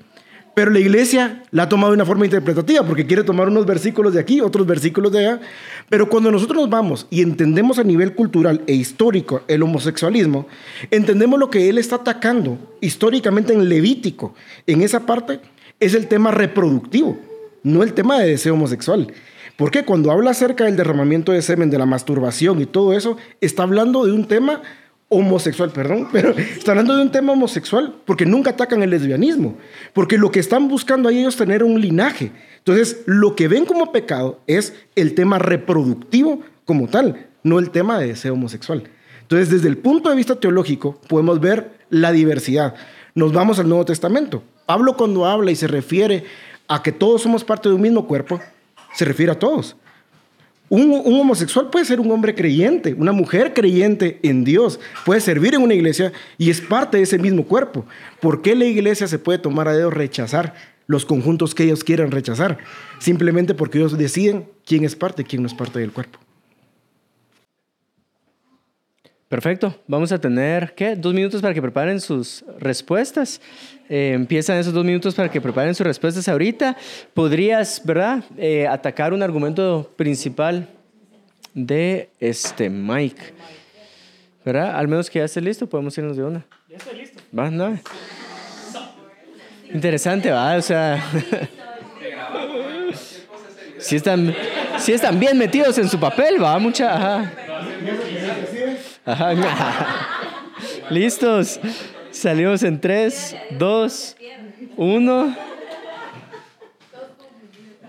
Pero 0.54 0.70
la 0.70 0.80
iglesia 0.80 1.42
la 1.50 1.62
ha 1.62 1.68
tomado 1.68 1.92
de 1.92 1.96
una 1.96 2.04
forma 2.04 2.26
interpretativa 2.26 2.84
porque 2.84 3.06
quiere 3.06 3.24
tomar 3.24 3.48
unos 3.48 3.64
versículos 3.64 4.12
de 4.12 4.20
aquí, 4.20 4.42
otros 4.42 4.66
versículos 4.66 5.10
de 5.10 5.20
allá. 5.20 5.40
Pero 5.88 6.10
cuando 6.10 6.30
nosotros 6.30 6.60
nos 6.60 6.70
vamos 6.70 7.06
y 7.08 7.22
entendemos 7.22 7.78
a 7.78 7.84
nivel 7.84 8.14
cultural 8.14 8.60
e 8.66 8.74
histórico 8.74 9.42
el 9.48 9.62
homosexualismo, 9.62 10.46
entendemos 10.90 11.40
lo 11.40 11.48
que 11.48 11.70
él 11.70 11.78
está 11.78 11.96
atacando 11.96 12.58
históricamente 12.82 13.54
en 13.54 13.66
Levítico. 13.66 14.34
En 14.66 14.82
esa 14.82 15.06
parte 15.06 15.40
es 15.80 15.94
el 15.94 16.06
tema 16.06 16.30
reproductivo, 16.30 17.18
no 17.62 17.82
el 17.82 17.94
tema 17.94 18.18
de 18.20 18.28
deseo 18.28 18.52
homosexual. 18.52 19.10
Porque 19.56 19.84
cuando 19.84 20.10
habla 20.10 20.32
acerca 20.32 20.64
del 20.64 20.76
derramamiento 20.76 21.32
de 21.32 21.40
semen, 21.40 21.70
de 21.70 21.78
la 21.78 21.86
masturbación 21.86 22.60
y 22.60 22.66
todo 22.66 22.92
eso, 22.92 23.16
está 23.40 23.62
hablando 23.62 24.04
de 24.04 24.12
un 24.12 24.26
tema 24.26 24.60
homosexual, 25.12 25.70
perdón, 25.70 26.08
pero 26.12 26.30
está 26.30 26.72
hablando 26.72 26.96
de 26.96 27.02
un 27.02 27.12
tema 27.12 27.32
homosexual, 27.32 27.94
porque 28.04 28.26
nunca 28.26 28.50
atacan 28.50 28.82
el 28.82 28.90
lesbianismo, 28.90 29.56
porque 29.92 30.18
lo 30.18 30.30
que 30.30 30.40
están 30.40 30.68
buscando 30.68 31.08
ahí 31.08 31.18
ellos 31.18 31.36
tener 31.36 31.62
un 31.62 31.80
linaje. 31.80 32.32
Entonces, 32.58 33.02
lo 33.06 33.36
que 33.36 33.48
ven 33.48 33.64
como 33.64 33.92
pecado 33.92 34.40
es 34.46 34.74
el 34.96 35.14
tema 35.14 35.38
reproductivo 35.38 36.40
como 36.64 36.88
tal, 36.88 37.26
no 37.42 37.58
el 37.58 37.70
tema 37.70 37.98
de 37.98 38.08
deseo 38.08 38.34
homosexual. 38.34 38.84
Entonces, 39.20 39.50
desde 39.50 39.68
el 39.68 39.78
punto 39.78 40.10
de 40.10 40.16
vista 40.16 40.36
teológico, 40.36 41.00
podemos 41.08 41.40
ver 41.40 41.72
la 41.90 42.12
diversidad. 42.12 42.74
Nos 43.14 43.32
vamos 43.32 43.58
al 43.58 43.68
Nuevo 43.68 43.84
Testamento. 43.84 44.42
Pablo 44.66 44.96
cuando 44.96 45.26
habla 45.26 45.50
y 45.50 45.56
se 45.56 45.66
refiere 45.66 46.24
a 46.68 46.82
que 46.82 46.92
todos 46.92 47.22
somos 47.22 47.44
parte 47.44 47.68
de 47.68 47.74
un 47.74 47.80
mismo 47.80 48.06
cuerpo, 48.06 48.40
se 48.94 49.04
refiere 49.04 49.32
a 49.32 49.38
todos. 49.38 49.76
Un, 50.74 51.02
homosexual 51.04 51.68
puede 51.68 51.84
ser 51.84 52.00
un 52.00 52.10
hombre 52.10 52.34
creyente, 52.34 52.94
una 52.94 53.12
mujer 53.12 53.52
creyente 53.52 54.18
en 54.22 54.42
Dios, 54.42 54.80
puede 55.04 55.20
servir 55.20 55.52
en 55.54 55.60
una 55.60 55.74
iglesia 55.74 56.14
y 56.38 56.48
es 56.48 56.62
parte 56.62 56.96
de 56.96 57.02
ese 57.02 57.18
mismo 57.18 57.44
cuerpo. 57.44 57.84
¿Por 58.20 58.40
qué 58.40 58.54
la 58.54 58.64
iglesia 58.64 59.06
se 59.06 59.18
puede 59.18 59.38
tomar 59.38 59.68
a 59.68 59.74
dedo 59.74 59.90
rechazar 59.90 60.54
los 60.86 61.04
conjuntos 61.04 61.54
que 61.54 61.64
ellos 61.64 61.84
quieran 61.84 62.10
rechazar? 62.10 62.56
Simplemente 63.00 63.52
porque 63.52 63.76
ellos 63.76 63.98
deciden 63.98 64.46
quién 64.64 64.84
es 64.84 64.96
parte 64.96 65.20
y 65.20 65.24
quién 65.26 65.42
no 65.42 65.48
es 65.48 65.52
parte 65.52 65.78
del 65.78 65.92
cuerpo. 65.92 66.18
Perfecto. 69.32 69.74
Vamos 69.86 70.12
a 70.12 70.20
tener, 70.20 70.74
¿qué? 70.74 70.94
Dos 70.94 71.14
minutos 71.14 71.40
para 71.40 71.54
que 71.54 71.62
preparen 71.62 71.98
sus 72.02 72.44
respuestas. 72.58 73.40
Eh, 73.88 74.12
empiezan 74.12 74.58
esos 74.58 74.74
dos 74.74 74.84
minutos 74.84 75.14
para 75.14 75.30
que 75.30 75.40
preparen 75.40 75.74
sus 75.74 75.86
respuestas 75.86 76.28
ahorita. 76.28 76.76
Podrías, 77.14 77.80
¿verdad? 77.82 78.22
Eh, 78.36 78.68
atacar 78.68 79.14
un 79.14 79.22
argumento 79.22 79.90
principal 79.96 80.68
de 81.54 82.10
este 82.20 82.68
Mike. 82.68 83.22
¿Verdad? 84.44 84.76
Al 84.76 84.86
menos 84.86 85.08
que 85.08 85.20
ya 85.20 85.24
esté 85.24 85.40
listo, 85.40 85.66
podemos 85.66 85.96
irnos 85.96 86.18
de 86.18 86.24
una. 86.24 86.44
Ya 86.68 86.76
estoy 86.76 86.98
listo. 86.98 87.22
Va, 87.34 87.50
no. 87.50 87.78
Interesante, 89.72 90.30
va, 90.30 90.56
o 90.56 90.60
sea. 90.62 91.02
si 93.78 93.96
están, 93.96 94.34
si 94.76 94.92
están 94.92 95.18
bien 95.18 95.38
metidos 95.38 95.78
en 95.78 95.88
su 95.88 95.98
papel, 95.98 96.34
va, 96.42 96.58
mucha. 96.58 96.94
Ajá. 96.94 97.41
Listos. 100.90 101.60
Salimos 102.10 102.62
en 102.62 102.80
3, 102.80 103.36
2, 103.58 104.16
1. 104.76 105.36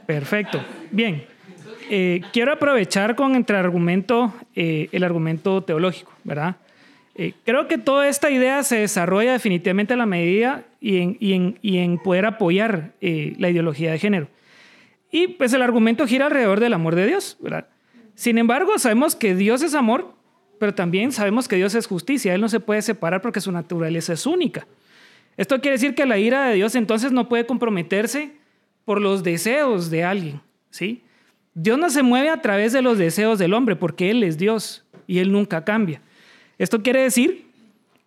Perfecto. 0.05 0.63
Bien. 0.91 1.25
Eh, 1.89 2.21
quiero 2.31 2.53
aprovechar 2.53 3.15
con 3.15 3.35
entre 3.35 3.57
argumento 3.57 4.33
eh, 4.55 4.87
el 4.91 5.03
argumento 5.03 5.61
teológico, 5.63 6.11
¿verdad? 6.23 6.55
Eh, 7.15 7.33
creo 7.45 7.67
que 7.67 7.77
toda 7.77 8.07
esta 8.07 8.31
idea 8.31 8.63
se 8.63 8.77
desarrolla 8.77 9.33
definitivamente 9.33 9.93
a 9.93 9.97
la 9.97 10.05
medida 10.05 10.63
y 10.79 10.97
en, 10.97 11.17
y 11.19 11.33
en, 11.33 11.59
y 11.61 11.77
en 11.77 11.99
poder 11.99 12.25
apoyar 12.25 12.93
la 13.01 13.49
ideología 13.49 13.91
de 13.91 13.99
género. 13.99 14.27
Y 15.11 15.27
pues 15.27 15.53
el 15.53 15.61
argumento 15.61 16.07
gira 16.07 16.25
alrededor 16.25 16.59
del 16.59 16.73
amor 16.73 16.95
de 16.95 17.05
Dios, 17.05 17.37
¿verdad? 17.39 17.67
Sin 18.15 18.39
embargo, 18.39 18.79
sabemos 18.79 19.15
que 19.15 19.35
Dios 19.35 19.61
es 19.61 19.75
amor 19.75 20.15
pero 20.63 20.73
también 20.73 21.11
sabemos 21.11 21.49
que 21.49 21.57
Dios 21.57 21.75
es 21.75 21.87
justicia, 21.87 22.33
Él 22.33 22.39
no 22.39 22.47
se 22.47 22.61
puede 22.61 22.81
separar 22.81 23.21
porque 23.21 23.41
su 23.41 23.51
naturaleza 23.51 24.13
es 24.13 24.25
única. 24.25 24.65
Esto 25.35 25.59
quiere 25.59 25.75
decir 25.75 25.93
que 25.93 26.05
la 26.05 26.17
ira 26.17 26.45
de 26.47 26.55
Dios 26.55 26.73
entonces 26.75 27.11
no 27.11 27.27
puede 27.27 27.45
comprometerse 27.45 28.31
por 28.85 29.01
los 29.01 29.23
deseos 29.23 29.89
de 29.89 30.05
alguien, 30.05 30.39
¿sí? 30.69 31.03
Dios 31.53 31.77
no 31.77 31.89
se 31.89 32.01
mueve 32.01 32.29
a 32.29 32.41
través 32.41 32.71
de 32.71 32.81
los 32.81 32.97
deseos 32.97 33.39
del 33.39 33.53
hombre 33.53 33.75
porque 33.75 34.09
Él 34.09 34.23
es 34.23 34.37
Dios 34.37 34.85
y 35.05 35.19
Él 35.19 35.33
nunca 35.33 35.65
cambia. 35.65 35.99
Esto 36.57 36.81
quiere 36.81 37.01
decir 37.01 37.45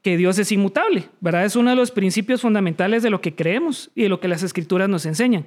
que 0.00 0.16
Dios 0.16 0.38
es 0.38 0.50
inmutable, 0.50 1.10
¿verdad? 1.20 1.44
Es 1.44 1.56
uno 1.56 1.68
de 1.68 1.76
los 1.76 1.90
principios 1.90 2.40
fundamentales 2.40 3.02
de 3.02 3.10
lo 3.10 3.20
que 3.20 3.34
creemos 3.34 3.90
y 3.94 4.04
de 4.04 4.08
lo 4.08 4.18
que 4.18 4.28
las 4.28 4.42
escrituras 4.42 4.88
nos 4.88 5.04
enseñan. 5.04 5.44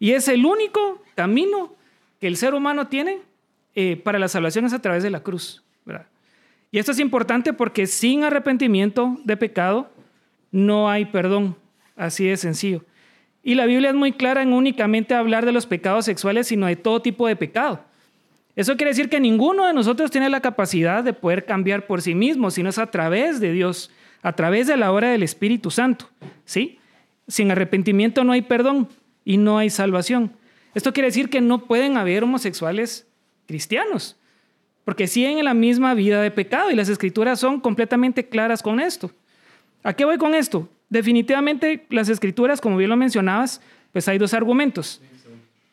Y 0.00 0.10
es 0.10 0.26
el 0.26 0.44
único 0.44 1.04
camino 1.14 1.76
que 2.20 2.26
el 2.26 2.36
ser 2.36 2.52
humano 2.54 2.88
tiene 2.88 3.20
eh, 3.76 3.94
para 3.94 4.18
la 4.18 4.26
salvación 4.26 4.64
es 4.64 4.72
a 4.72 4.82
través 4.82 5.04
de 5.04 5.10
la 5.10 5.20
cruz, 5.20 5.62
¿verdad? 5.84 6.08
Y 6.70 6.78
esto 6.78 6.92
es 6.92 6.98
importante 6.98 7.52
porque 7.52 7.86
sin 7.86 8.24
arrepentimiento 8.24 9.16
de 9.24 9.36
pecado 9.36 9.90
no 10.50 10.90
hay 10.90 11.06
perdón, 11.06 11.56
así 11.96 12.26
de 12.26 12.36
sencillo. 12.36 12.84
Y 13.42 13.54
la 13.54 13.66
Biblia 13.66 13.90
es 13.90 13.96
muy 13.96 14.12
clara 14.12 14.42
en 14.42 14.52
únicamente 14.52 15.14
hablar 15.14 15.46
de 15.46 15.52
los 15.52 15.66
pecados 15.66 16.04
sexuales, 16.04 16.48
sino 16.48 16.66
de 16.66 16.76
todo 16.76 17.00
tipo 17.00 17.26
de 17.26 17.36
pecado. 17.36 17.84
Eso 18.56 18.76
quiere 18.76 18.90
decir 18.90 19.08
que 19.08 19.20
ninguno 19.20 19.66
de 19.66 19.72
nosotros 19.72 20.10
tiene 20.10 20.28
la 20.28 20.40
capacidad 20.40 21.04
de 21.04 21.12
poder 21.12 21.46
cambiar 21.46 21.86
por 21.86 22.02
sí 22.02 22.14
mismo, 22.14 22.50
sino 22.50 22.68
es 22.68 22.78
a 22.78 22.90
través 22.90 23.40
de 23.40 23.52
Dios, 23.52 23.90
a 24.20 24.32
través 24.32 24.66
de 24.66 24.76
la 24.76 24.92
obra 24.92 25.10
del 25.10 25.22
Espíritu 25.22 25.70
Santo. 25.70 26.10
¿sí? 26.44 26.78
Sin 27.28 27.50
arrepentimiento 27.50 28.24
no 28.24 28.32
hay 28.32 28.42
perdón 28.42 28.88
y 29.24 29.36
no 29.36 29.58
hay 29.58 29.70
salvación. 29.70 30.32
Esto 30.74 30.92
quiere 30.92 31.08
decir 31.08 31.30
que 31.30 31.40
no 31.40 31.64
pueden 31.66 31.96
haber 31.96 32.24
homosexuales 32.24 33.06
cristianos 33.46 34.16
porque 34.88 35.06
siguen 35.06 35.36
en 35.36 35.44
la 35.44 35.52
misma 35.52 35.92
vida 35.92 36.22
de 36.22 36.30
pecado 36.30 36.70
y 36.70 36.74
las 36.74 36.88
escrituras 36.88 37.38
son 37.38 37.60
completamente 37.60 38.26
claras 38.26 38.62
con 38.62 38.80
esto. 38.80 39.10
¿A 39.82 39.92
qué 39.92 40.06
voy 40.06 40.16
con 40.16 40.34
esto? 40.34 40.66
Definitivamente 40.88 41.84
las 41.90 42.08
escrituras, 42.08 42.58
como 42.58 42.78
bien 42.78 42.88
lo 42.88 42.96
mencionabas, 42.96 43.60
pues 43.92 44.08
hay 44.08 44.16
dos 44.16 44.32
argumentos. 44.32 45.02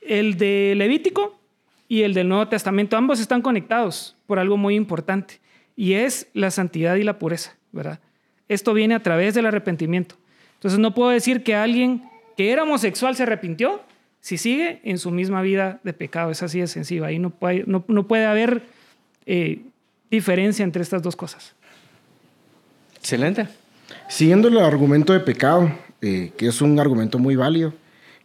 El 0.01 0.37
de 0.37 0.73
Levítico 0.75 1.39
y 1.87 2.01
el 2.01 2.13
del 2.13 2.27
Nuevo 2.27 2.49
Testamento, 2.49 2.97
ambos 2.97 3.21
están 3.21 3.41
conectados 3.41 4.17
por 4.27 4.37
algo 4.37 4.57
muy 4.57 4.75
importante 4.75 5.39
y 5.77 5.93
es 5.93 6.27
la 6.33 6.51
santidad 6.51 6.97
y 6.97 7.03
la 7.03 7.17
pureza, 7.17 7.55
¿verdad? 7.71 8.01
Esto 8.49 8.73
viene 8.73 8.95
a 8.95 9.01
través 9.01 9.33
del 9.33 9.45
arrepentimiento. 9.45 10.15
Entonces 10.55 10.77
no 10.77 10.93
puedo 10.93 11.11
decir 11.11 11.41
que 11.41 11.55
alguien 11.55 12.03
que 12.35 12.51
era 12.51 12.63
homosexual 12.63 13.15
se 13.15 13.23
arrepintió 13.23 13.81
si 14.19 14.37
sigue 14.37 14.81
en 14.83 14.97
su 14.97 15.09
misma 15.09 15.41
vida 15.41 15.79
de 15.85 15.93
pecado. 15.93 16.31
Es 16.31 16.43
así 16.43 16.59
de 16.59 16.67
sencillo. 16.67 17.05
Ahí 17.05 17.17
no 17.17 17.29
puede, 17.29 17.63
no, 17.65 17.85
no 17.87 18.07
puede 18.09 18.25
haber 18.25 18.74
eh, 19.25 19.61
diferencia 20.09 20.63
entre 20.63 20.81
estas 20.81 21.01
dos 21.01 21.15
cosas. 21.15 21.53
Excelente. 22.97 23.47
Siguiendo 24.07 24.47
el 24.47 24.57
argumento 24.57 25.13
de 25.13 25.19
pecado, 25.19 25.71
eh, 26.01 26.31
que 26.37 26.47
es 26.47 26.61
un 26.61 26.79
argumento 26.79 27.19
muy 27.19 27.35
válido, 27.35 27.73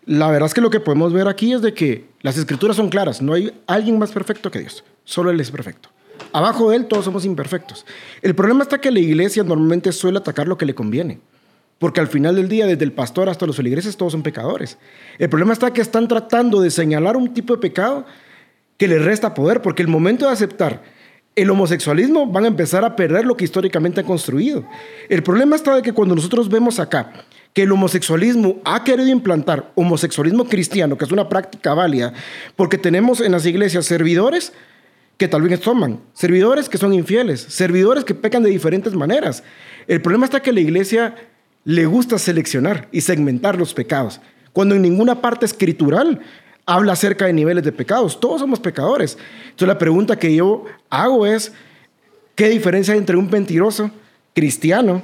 la 0.06 0.30
verdad 0.30 0.46
es 0.46 0.54
que 0.54 0.60
lo 0.60 0.70
que 0.70 0.80
podemos 0.80 1.12
ver 1.12 1.28
aquí 1.28 1.52
es 1.52 1.62
de 1.62 1.74
que 1.74 2.06
las 2.22 2.36
escrituras 2.36 2.76
son 2.76 2.88
claras, 2.88 3.20
no 3.20 3.34
hay 3.34 3.52
alguien 3.66 3.98
más 3.98 4.12
perfecto 4.12 4.50
que 4.50 4.60
Dios, 4.60 4.84
solo 5.04 5.30
Él 5.30 5.40
es 5.40 5.50
perfecto. 5.50 5.90
Abajo 6.32 6.70
de 6.70 6.76
Él 6.76 6.86
todos 6.86 7.04
somos 7.04 7.24
imperfectos. 7.24 7.86
El 8.22 8.34
problema 8.34 8.62
está 8.62 8.80
que 8.80 8.90
la 8.90 9.00
iglesia 9.00 9.42
normalmente 9.42 9.92
suele 9.92 10.18
atacar 10.18 10.48
lo 10.48 10.58
que 10.58 10.66
le 10.66 10.74
conviene. 10.74 11.20
Porque 11.78 12.00
al 12.00 12.08
final 12.08 12.36
del 12.36 12.48
día, 12.48 12.66
desde 12.66 12.84
el 12.84 12.92
pastor 12.92 13.30
hasta 13.30 13.46
los 13.46 13.56
feligreses, 13.56 13.96
todos 13.96 14.12
son 14.12 14.22
pecadores. 14.22 14.76
El 15.18 15.30
problema 15.30 15.54
está 15.54 15.72
que 15.72 15.80
están 15.80 16.08
tratando 16.08 16.60
de 16.60 16.70
señalar 16.70 17.16
un 17.16 17.32
tipo 17.32 17.54
de 17.54 17.60
pecado 17.60 18.04
que 18.80 18.88
les 18.88 19.04
resta 19.04 19.34
poder, 19.34 19.60
porque 19.60 19.82
el 19.82 19.88
momento 19.88 20.24
de 20.24 20.32
aceptar 20.32 20.82
el 21.36 21.50
homosexualismo 21.50 22.26
van 22.26 22.44
a 22.44 22.48
empezar 22.48 22.82
a 22.82 22.96
perder 22.96 23.26
lo 23.26 23.36
que 23.36 23.44
históricamente 23.44 24.00
han 24.00 24.06
construido. 24.06 24.66
El 25.10 25.22
problema 25.22 25.54
está 25.54 25.74
de 25.74 25.82
que 25.82 25.92
cuando 25.92 26.14
nosotros 26.14 26.48
vemos 26.48 26.80
acá 26.80 27.12
que 27.52 27.64
el 27.64 27.72
homosexualismo 27.72 28.58
ha 28.64 28.82
querido 28.82 29.10
implantar 29.10 29.70
homosexualismo 29.74 30.46
cristiano, 30.46 30.96
que 30.96 31.04
es 31.04 31.12
una 31.12 31.28
práctica 31.28 31.74
válida, 31.74 32.14
porque 32.56 32.78
tenemos 32.78 33.20
en 33.20 33.32
las 33.32 33.44
iglesias 33.44 33.84
servidores 33.84 34.54
que 35.18 35.28
tal 35.28 35.42
vez 35.42 35.60
toman, 35.60 36.00
servidores 36.14 36.70
que 36.70 36.78
son 36.78 36.94
infieles, 36.94 37.42
servidores 37.42 38.04
que 38.04 38.14
pecan 38.14 38.42
de 38.42 38.48
diferentes 38.48 38.94
maneras. 38.94 39.44
El 39.88 40.00
problema 40.00 40.24
está 40.24 40.40
que 40.40 40.54
la 40.54 40.60
iglesia 40.60 41.16
le 41.64 41.84
gusta 41.84 42.18
seleccionar 42.18 42.88
y 42.92 43.02
segmentar 43.02 43.58
los 43.58 43.74
pecados, 43.74 44.22
cuando 44.54 44.74
en 44.74 44.80
ninguna 44.80 45.20
parte 45.20 45.44
escritural 45.44 46.22
habla 46.70 46.92
acerca 46.92 47.26
de 47.26 47.32
niveles 47.32 47.64
de 47.64 47.72
pecados. 47.72 48.20
Todos 48.20 48.40
somos 48.40 48.60
pecadores. 48.60 49.18
Entonces 49.44 49.66
la 49.66 49.78
pregunta 49.78 50.16
que 50.16 50.34
yo 50.34 50.66
hago 50.88 51.26
es, 51.26 51.52
¿qué 52.36 52.48
diferencia 52.48 52.94
hay 52.94 52.98
entre 52.98 53.16
un 53.16 53.28
mentiroso 53.28 53.90
cristiano 54.34 55.02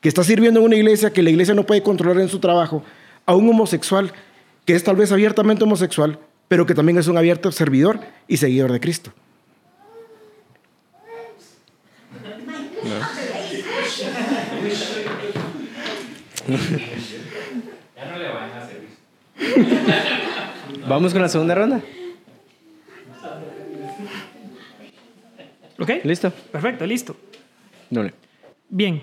que 0.00 0.08
está 0.08 0.24
sirviendo 0.24 0.60
en 0.60 0.66
una 0.66 0.76
iglesia 0.76 1.12
que 1.12 1.22
la 1.22 1.28
iglesia 1.28 1.54
no 1.54 1.64
puede 1.64 1.82
controlar 1.82 2.22
en 2.22 2.30
su 2.30 2.38
trabajo, 2.38 2.82
a 3.26 3.34
un 3.34 3.46
homosexual 3.50 4.10
que 4.64 4.74
es 4.74 4.82
tal 4.82 4.96
vez 4.96 5.12
abiertamente 5.12 5.64
homosexual, 5.64 6.18
pero 6.48 6.64
que 6.64 6.74
también 6.74 6.96
es 6.96 7.08
un 7.08 7.18
abierto 7.18 7.52
servidor 7.52 8.00
y 8.26 8.38
seguidor 8.38 8.72
de 8.72 8.80
Cristo? 8.80 9.12
Vamos 20.88 21.12
con 21.12 21.22
la 21.22 21.28
segunda 21.28 21.54
ronda. 21.54 21.80
¿Ok? 25.78 25.90
¿Listo? 26.04 26.30
Perfecto, 26.30 26.86
listo. 26.86 27.16
Dale. 27.90 28.14
Bien. 28.68 29.02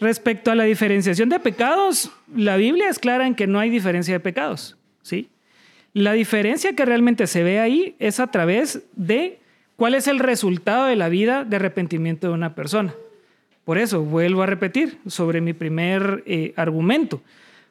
Respecto 0.00 0.50
a 0.50 0.54
la 0.54 0.64
diferenciación 0.64 1.28
de 1.28 1.40
pecados, 1.40 2.12
la 2.34 2.56
Biblia 2.56 2.88
es 2.88 2.98
clara 2.98 3.26
en 3.26 3.34
que 3.34 3.48
no 3.48 3.58
hay 3.58 3.68
diferencia 3.68 4.14
de 4.14 4.20
pecados, 4.20 4.76
¿sí? 5.02 5.28
La 5.92 6.12
diferencia 6.12 6.76
que 6.76 6.84
realmente 6.84 7.26
se 7.26 7.42
ve 7.42 7.58
ahí 7.58 7.96
es 7.98 8.20
a 8.20 8.28
través 8.28 8.82
de 8.94 9.40
cuál 9.74 9.94
es 9.94 10.06
el 10.06 10.20
resultado 10.20 10.86
de 10.86 10.94
la 10.94 11.08
vida 11.08 11.44
de 11.44 11.56
arrepentimiento 11.56 12.28
de 12.28 12.34
una 12.34 12.54
persona. 12.54 12.94
Por 13.64 13.76
eso, 13.76 14.02
vuelvo 14.02 14.42
a 14.42 14.46
repetir 14.46 14.98
sobre 15.08 15.40
mi 15.40 15.52
primer 15.52 16.22
eh, 16.26 16.52
argumento. 16.56 17.20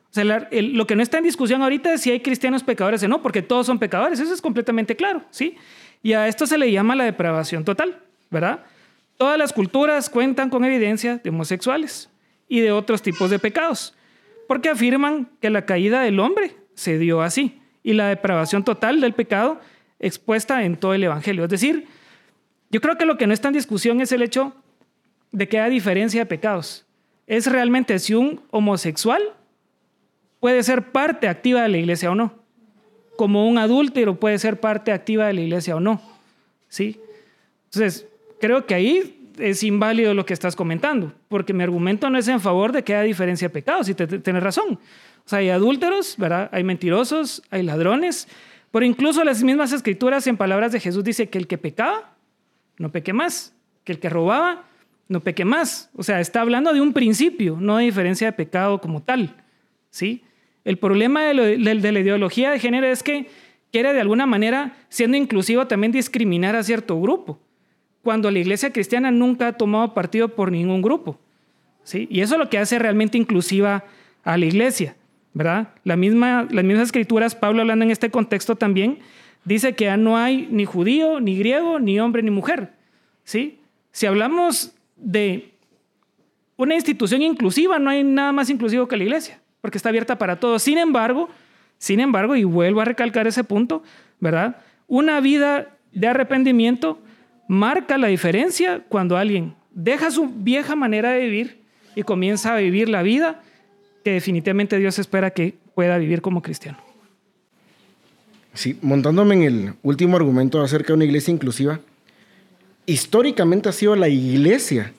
O 0.09 0.13
sea, 0.13 0.23
la- 0.23 0.47
el- 0.51 0.73
lo 0.73 0.87
que 0.87 0.95
no 0.95 1.03
está 1.03 1.17
en 1.17 1.23
discusión 1.25 1.61
ahorita 1.61 1.93
es 1.93 2.01
si 2.01 2.11
hay 2.11 2.19
cristianos 2.21 2.63
pecadores 2.63 3.03
o 3.03 3.07
no, 3.07 3.21
porque 3.21 3.41
todos 3.41 3.65
son 3.65 3.77
pecadores, 3.79 4.19
eso 4.19 4.33
es 4.33 4.41
completamente 4.41 4.95
claro, 4.95 5.23
¿sí? 5.29 5.55
Y 6.01 6.13
a 6.13 6.27
esto 6.27 6.45
se 6.47 6.57
le 6.57 6.71
llama 6.71 6.95
la 6.95 7.03
depravación 7.03 7.65
total, 7.65 7.99
¿verdad? 8.29 8.63
Todas 9.17 9.37
las 9.37 9.51
culturas 9.51 10.09
cuentan 10.09 10.49
con 10.49 10.63
evidencia 10.63 11.17
de 11.17 11.29
homosexuales 11.29 12.09
y 12.47 12.61
de 12.61 12.71
otros 12.71 13.01
tipos 13.01 13.29
de 13.29 13.39
pecados, 13.39 13.95
porque 14.47 14.69
afirman 14.69 15.29
que 15.41 15.49
la 15.49 15.65
caída 15.65 16.01
del 16.01 16.19
hombre 16.19 16.55
se 16.75 16.97
dio 16.97 17.21
así 17.21 17.59
y 17.83 17.93
la 17.93 18.07
depravación 18.09 18.63
total 18.63 19.01
del 19.01 19.13
pecado 19.13 19.59
expuesta 19.99 20.63
en 20.63 20.77
todo 20.77 20.93
el 20.93 21.03
Evangelio. 21.03 21.43
Es 21.45 21.49
decir, 21.49 21.87
yo 22.69 22.79
creo 22.79 22.97
que 22.97 23.05
lo 23.05 23.17
que 23.17 23.27
no 23.27 23.33
está 23.33 23.47
en 23.49 23.55
discusión 23.55 23.99
es 24.01 24.11
el 24.11 24.21
hecho 24.21 24.53
de 25.31 25.47
que 25.49 25.59
haya 25.59 25.69
diferencia 25.69 26.21
de 26.21 26.25
pecados. 26.25 26.85
Es 27.25 27.47
realmente 27.47 27.97
si 27.99 28.13
un 28.13 28.41
homosexual 28.51 29.21
puede 30.39 30.63
ser 30.63 30.91
parte 30.91 31.27
activa 31.27 31.61
de 31.63 31.69
la 31.69 31.77
iglesia 31.77 32.11
o 32.11 32.15
no. 32.15 32.33
Como 33.15 33.47
un 33.47 33.57
adúltero 33.57 34.19
puede 34.19 34.37
ser 34.39 34.59
parte 34.59 34.91
activa 34.91 35.25
de 35.27 35.33
la 35.33 35.41
iglesia 35.41 35.75
o 35.75 35.79
no. 35.79 36.01
¿Sí? 36.69 36.99
Entonces, 37.65 38.07
creo 38.39 38.65
que 38.65 38.75
ahí 38.75 39.13
es 39.39 39.63
inválido 39.63 40.13
lo 40.13 40.25
que 40.25 40.33
estás 40.33 40.55
comentando, 40.55 41.13
porque 41.27 41.53
mi 41.53 41.63
argumento 41.63 42.09
no 42.09 42.17
es 42.17 42.27
en 42.27 42.39
favor 42.41 42.71
de 42.71 42.83
que 42.83 42.95
haya 42.95 43.03
diferencia 43.03 43.47
de 43.47 43.53
pecados, 43.53 43.87
y 43.87 43.93
te- 43.93 44.07
te- 44.07 44.19
tienes 44.19 44.41
razón. 44.41 44.79
O 45.25 45.29
sea, 45.29 45.39
hay 45.39 45.49
adúlteros, 45.49 46.15
¿verdad? 46.17 46.49
Hay 46.51 46.63
mentirosos, 46.63 47.43
hay 47.51 47.61
ladrones, 47.63 48.27
pero 48.71 48.85
incluso 48.85 49.23
las 49.23 49.43
mismas 49.43 49.71
escrituras 49.73 50.25
en 50.27 50.37
palabras 50.37 50.71
de 50.71 50.79
Jesús 50.79 51.03
dice 51.03 51.29
que 51.29 51.37
el 51.37 51.47
que 51.47 51.57
pecaba, 51.57 52.15
no 52.79 52.91
peque 52.91 53.13
más, 53.13 53.53
que 53.83 53.91
el 53.93 53.99
que 53.99 54.09
robaba, 54.09 54.63
no 55.07 55.19
peque 55.21 55.45
más. 55.45 55.89
O 55.95 56.03
sea, 56.03 56.19
está 56.19 56.41
hablando 56.41 56.73
de 56.73 56.81
un 56.81 56.93
principio, 56.93 57.57
no 57.59 57.77
de 57.77 57.85
diferencia 57.85 58.27
de 58.27 58.33
pecado 58.33 58.81
como 58.81 59.01
tal. 59.03 59.35
¿sí? 59.89 60.23
El 60.67 60.77
problema 60.77 61.23
de, 61.23 61.33
la 61.33 61.99
ideología 61.99 62.51
de 62.51 62.59
género 62.59 62.87
es 62.87 63.01
que 63.01 63.27
quiere 63.71 63.93
de 63.93 64.01
alguna 64.01 64.25
manera, 64.25 64.75
siendo 64.89 65.15
inclusivo, 65.15 65.65
también 65.65 65.93
discriminar 65.93 66.57
a 66.57 66.63
cierto 66.63 66.99
grupo, 66.99 67.39
cuando 68.03 68.29
la 68.29 68.39
iglesia 68.39 68.73
cristiana 68.73 69.09
nunca 69.09 69.47
ha 69.47 69.53
tomado 69.53 69.93
partido 69.93 70.35
por 70.35 70.51
ningún 70.51 70.81
grupo. 70.81 71.17
¿sí? 71.83 72.09
Y 72.11 72.19
eso 72.19 72.35
es 72.35 72.39
lo 72.39 72.49
que 72.49 72.57
hace 72.57 72.79
realmente 72.79 73.17
inclusiva 73.17 73.85
a 74.25 74.37
la 74.37 74.45
iglesia. 74.45 74.97
¿verdad? 75.33 75.69
La 75.85 75.95
misma, 75.95 76.45
las 76.51 76.65
mismas 76.65 76.87
escrituras, 76.87 77.33
Pablo 77.33 77.61
hablando 77.61 77.85
en 77.85 77.91
este 77.91 78.11
contexto 78.11 78.57
también, 78.57 78.99
dice 79.45 79.73
que 79.73 79.85
ya 79.85 79.95
no 79.95 80.17
hay 80.17 80.49
ni 80.51 80.65
judío, 80.65 81.21
ni 81.21 81.37
griego, 81.37 81.79
ni 81.79 81.97
hombre, 81.97 82.23
ni 82.23 82.29
mujer. 82.29 82.73
¿sí? 83.23 83.61
Si 83.93 84.05
hablamos 84.05 84.75
de 84.97 85.53
una 86.57 86.75
institución 86.75 87.21
inclusiva, 87.21 87.79
no 87.79 87.89
hay 87.89 88.03
nada 88.03 88.33
más 88.33 88.49
inclusivo 88.49 88.89
que 88.89 88.97
la 88.97 89.03
iglesia, 89.05 89.39
porque 89.61 89.77
está 89.77 89.89
abierta 89.89 90.17
para 90.17 90.39
todos. 90.39 90.61
Sin 90.63 90.77
embargo, 90.77 91.29
sin 91.77 91.99
embargo, 91.99 92.35
y 92.35 92.43
vuelvo 92.43 92.81
a 92.81 92.85
recalcar 92.85 93.27
ese 93.27 93.43
punto, 93.43 93.83
¿verdad? 94.19 94.57
Una 94.87 95.19
vida 95.19 95.75
de 95.91 96.07
arrepentimiento 96.07 96.99
marca 97.47 97.97
la 97.97 98.07
diferencia 98.07 98.83
cuando 98.89 99.17
alguien 99.17 99.55
deja 99.71 100.11
su 100.11 100.27
vieja 100.27 100.75
manera 100.75 101.11
de 101.11 101.19
vivir 101.21 101.61
y 101.95 102.03
comienza 102.03 102.53
a 102.53 102.57
vivir 102.57 102.89
la 102.89 103.03
vida 103.03 103.41
que 104.03 104.11
definitivamente 104.11 104.77
Dios 104.77 104.99
espera 104.99 105.31
que 105.31 105.55
pueda 105.75 105.97
vivir 105.97 106.21
como 106.21 106.41
cristiano. 106.41 106.77
Sí, 108.53 108.77
montándome 108.81 109.35
en 109.35 109.41
el 109.43 109.73
último 109.83 110.17
argumento 110.17 110.61
acerca 110.61 110.87
de 110.87 110.93
una 110.93 111.05
iglesia 111.05 111.31
inclusiva, 111.31 111.79
históricamente 112.87 113.69
ha 113.69 113.71
sido 113.71 113.95
la 113.95 114.09
iglesia 114.09 114.93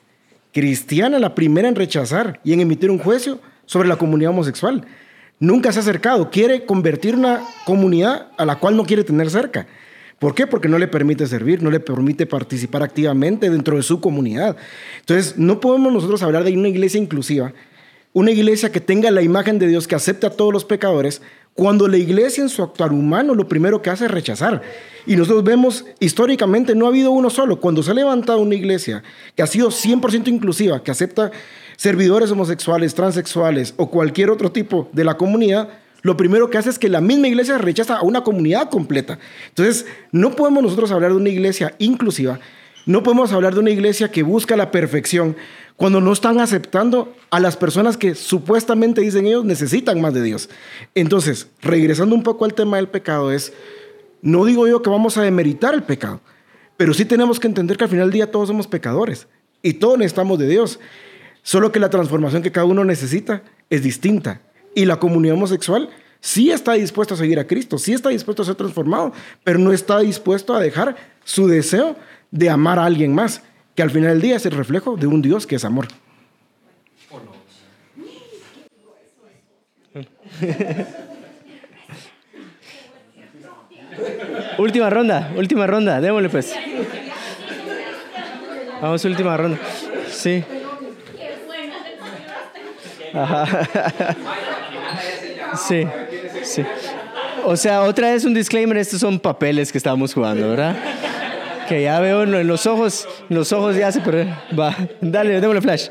cristiana 0.53 1.19
la 1.19 1.35
primera 1.35 1.67
en 1.67 1.75
rechazar 1.75 2.39
y 2.43 2.53
en 2.53 2.61
emitir 2.61 2.89
un 2.89 2.99
juicio 2.99 3.39
sobre 3.69 3.87
la 3.87 3.97
comunidad 3.97 4.31
homosexual. 4.31 4.83
Nunca 5.39 5.71
se 5.71 5.77
ha 5.77 5.83
acercado, 5.83 6.31
quiere 6.31 6.65
convertir 6.65 7.13
una 7.15 7.43
comunidad 7.65 8.29
a 8.35 8.43
la 8.43 8.55
cual 8.55 8.75
no 8.75 8.83
quiere 8.83 9.03
tener 9.03 9.29
cerca. 9.29 9.67
¿Por 10.17 10.33
qué? 10.33 10.47
Porque 10.47 10.67
no 10.67 10.79
le 10.79 10.87
permite 10.87 11.27
servir, 11.27 11.61
no 11.61 11.69
le 11.69 11.79
permite 11.79 12.25
participar 12.25 12.81
activamente 12.81 13.47
dentro 13.47 13.77
de 13.77 13.83
su 13.83 14.01
comunidad. 14.01 14.57
Entonces, 15.01 15.37
no 15.37 15.59
podemos 15.59 15.93
nosotros 15.93 16.23
hablar 16.23 16.45
de 16.45 16.57
una 16.57 16.67
iglesia 16.67 16.99
inclusiva, 16.99 17.53
una 18.13 18.31
iglesia 18.31 18.71
que 18.71 18.81
tenga 18.81 19.11
la 19.11 19.21
imagen 19.21 19.59
de 19.59 19.67
Dios, 19.67 19.87
que 19.87 19.95
acepte 19.95 20.27
a 20.27 20.31
todos 20.31 20.51
los 20.51 20.65
pecadores, 20.65 21.21
cuando 21.53 21.87
la 21.87 21.97
iglesia 21.97 22.41
en 22.41 22.49
su 22.49 22.63
actuar 22.63 22.93
humano 22.93 23.35
lo 23.35 23.47
primero 23.47 23.81
que 23.81 23.89
hace 23.89 24.05
es 24.05 24.11
rechazar. 24.11 24.61
Y 25.05 25.15
nosotros 25.15 25.43
vemos 25.43 25.85
históricamente 25.99 26.73
no 26.73 26.85
ha 26.85 26.89
habido 26.89 27.11
uno 27.11 27.29
solo. 27.29 27.59
Cuando 27.59 27.83
se 27.83 27.91
ha 27.91 27.93
levantado 27.93 28.39
una 28.39 28.55
iglesia 28.55 29.03
que 29.35 29.43
ha 29.43 29.47
sido 29.47 29.69
100% 29.69 30.27
inclusiva, 30.27 30.83
que 30.83 30.91
acepta 30.91 31.31
servidores 31.75 32.31
homosexuales, 32.31 32.95
transexuales 32.95 33.73
o 33.77 33.89
cualquier 33.89 34.29
otro 34.29 34.51
tipo 34.51 34.89
de 34.93 35.03
la 35.03 35.17
comunidad, 35.17 35.69
lo 36.01 36.15
primero 36.15 36.49
que 36.49 36.57
hace 36.57 36.69
es 36.69 36.79
que 36.79 36.87
la 36.87 37.01
misma 37.01 37.27
iglesia 37.27 37.57
rechaza 37.57 37.97
a 37.97 38.03
una 38.03 38.23
comunidad 38.23 38.69
completa. 38.69 39.19
Entonces, 39.49 39.85
no 40.11 40.35
podemos 40.35 40.63
nosotros 40.63 40.91
hablar 40.91 41.11
de 41.11 41.17
una 41.17 41.29
iglesia 41.29 41.75
inclusiva, 41.77 42.39
no 42.85 43.03
podemos 43.03 43.31
hablar 43.33 43.53
de 43.53 43.59
una 43.59 43.71
iglesia 43.71 44.09
que 44.09 44.23
busca 44.23 44.55
la 44.55 44.71
perfección 44.71 45.35
cuando 45.79 46.01
no 46.01 46.11
están 46.11 46.41
aceptando 46.41 47.15
a 47.29 47.39
las 47.39 47.55
personas 47.55 47.95
que 47.95 48.13
supuestamente 48.13 48.99
dicen 48.99 49.25
ellos 49.25 49.45
necesitan 49.45 50.01
más 50.01 50.13
de 50.13 50.21
Dios. 50.21 50.49
Entonces, 50.93 51.47
regresando 51.61 52.13
un 52.15 52.21
poco 52.21 52.43
al 52.43 52.53
tema 52.53 52.75
del 52.75 52.89
pecado, 52.89 53.31
es, 53.31 53.53
no 54.21 54.43
digo 54.43 54.67
yo 54.67 54.81
que 54.81 54.89
vamos 54.89 55.15
a 55.15 55.21
demeritar 55.21 55.73
el 55.73 55.83
pecado, 55.83 56.19
pero 56.75 56.93
sí 56.93 57.05
tenemos 57.05 57.39
que 57.39 57.47
entender 57.47 57.77
que 57.77 57.85
al 57.85 57.89
final 57.89 58.07
del 58.07 58.13
día 58.13 58.29
todos 58.29 58.49
somos 58.49 58.67
pecadores 58.67 59.29
y 59.61 59.75
todos 59.75 59.97
necesitamos 59.97 60.37
de 60.37 60.49
Dios. 60.49 60.81
Solo 61.43 61.71
que 61.71 61.79
la 61.79 61.89
transformación 61.89 62.43
que 62.43 62.51
cada 62.51 62.65
uno 62.65 62.83
necesita 62.83 63.43
es 63.69 63.81
distinta. 63.81 64.41
Y 64.75 64.83
la 64.83 64.99
comunidad 64.99 65.35
homosexual 65.35 65.89
sí 66.19 66.51
está 66.51 66.73
dispuesta 66.73 67.13
a 67.13 67.17
seguir 67.17 67.39
a 67.39 67.47
Cristo, 67.47 67.77
sí 67.77 67.93
está 67.93 68.09
dispuesto 68.09 68.41
a 68.41 68.45
ser 68.47 68.55
transformado, 68.55 69.13
pero 69.45 69.59
no 69.59 69.71
está 69.71 69.99
dispuesto 69.99 70.53
a 70.53 70.59
dejar 70.59 70.97
su 71.23 71.47
deseo 71.47 71.95
de 72.31 72.49
amar 72.49 72.79
a 72.79 72.85
alguien 72.85 73.15
más, 73.15 73.43
que 73.79 73.83
al 73.83 73.91
final 73.91 74.09
del 74.09 74.19
día 74.19 74.35
es 74.35 74.45
el 74.45 74.51
reflejo 74.51 74.97
de 74.97 75.07
un 75.07 75.21
Dios 75.21 75.47
que 75.47 75.55
es 75.55 75.63
amor. 75.63 75.87
Última 84.57 84.89
ronda, 84.89 85.31
última 85.37 85.65
ronda, 85.65 86.01
démosle 86.01 86.27
pues. 86.27 86.53
Vamos, 88.81 89.05
última 89.05 89.37
ronda. 89.37 89.57
Sí. 90.11 90.43
Ajá. 93.13 93.47
Sí, 95.67 95.83
sí. 96.43 96.63
O 97.45 97.55
sea, 97.55 97.83
otra 97.83 98.11
vez 98.11 98.25
un 98.25 98.33
disclaimer, 98.33 98.77
estos 98.77 98.99
son 98.99 99.19
papeles 99.19 99.71
que 99.71 99.79
estamos 99.79 100.13
jugando, 100.13 100.49
¿verdad? 100.49 100.75
Que 101.69 101.83
ya 101.83 101.99
veo 101.99 102.23
en 102.23 102.47
los 102.47 102.65
ojos, 102.65 103.07
en 103.29 103.35
los 103.37 103.53
ojos 103.53 103.75
ya 103.75 103.91
se. 103.91 104.01
Va, 104.01 104.75
dale, 105.01 105.39
démosle 105.39 105.61
flash. 105.61 105.87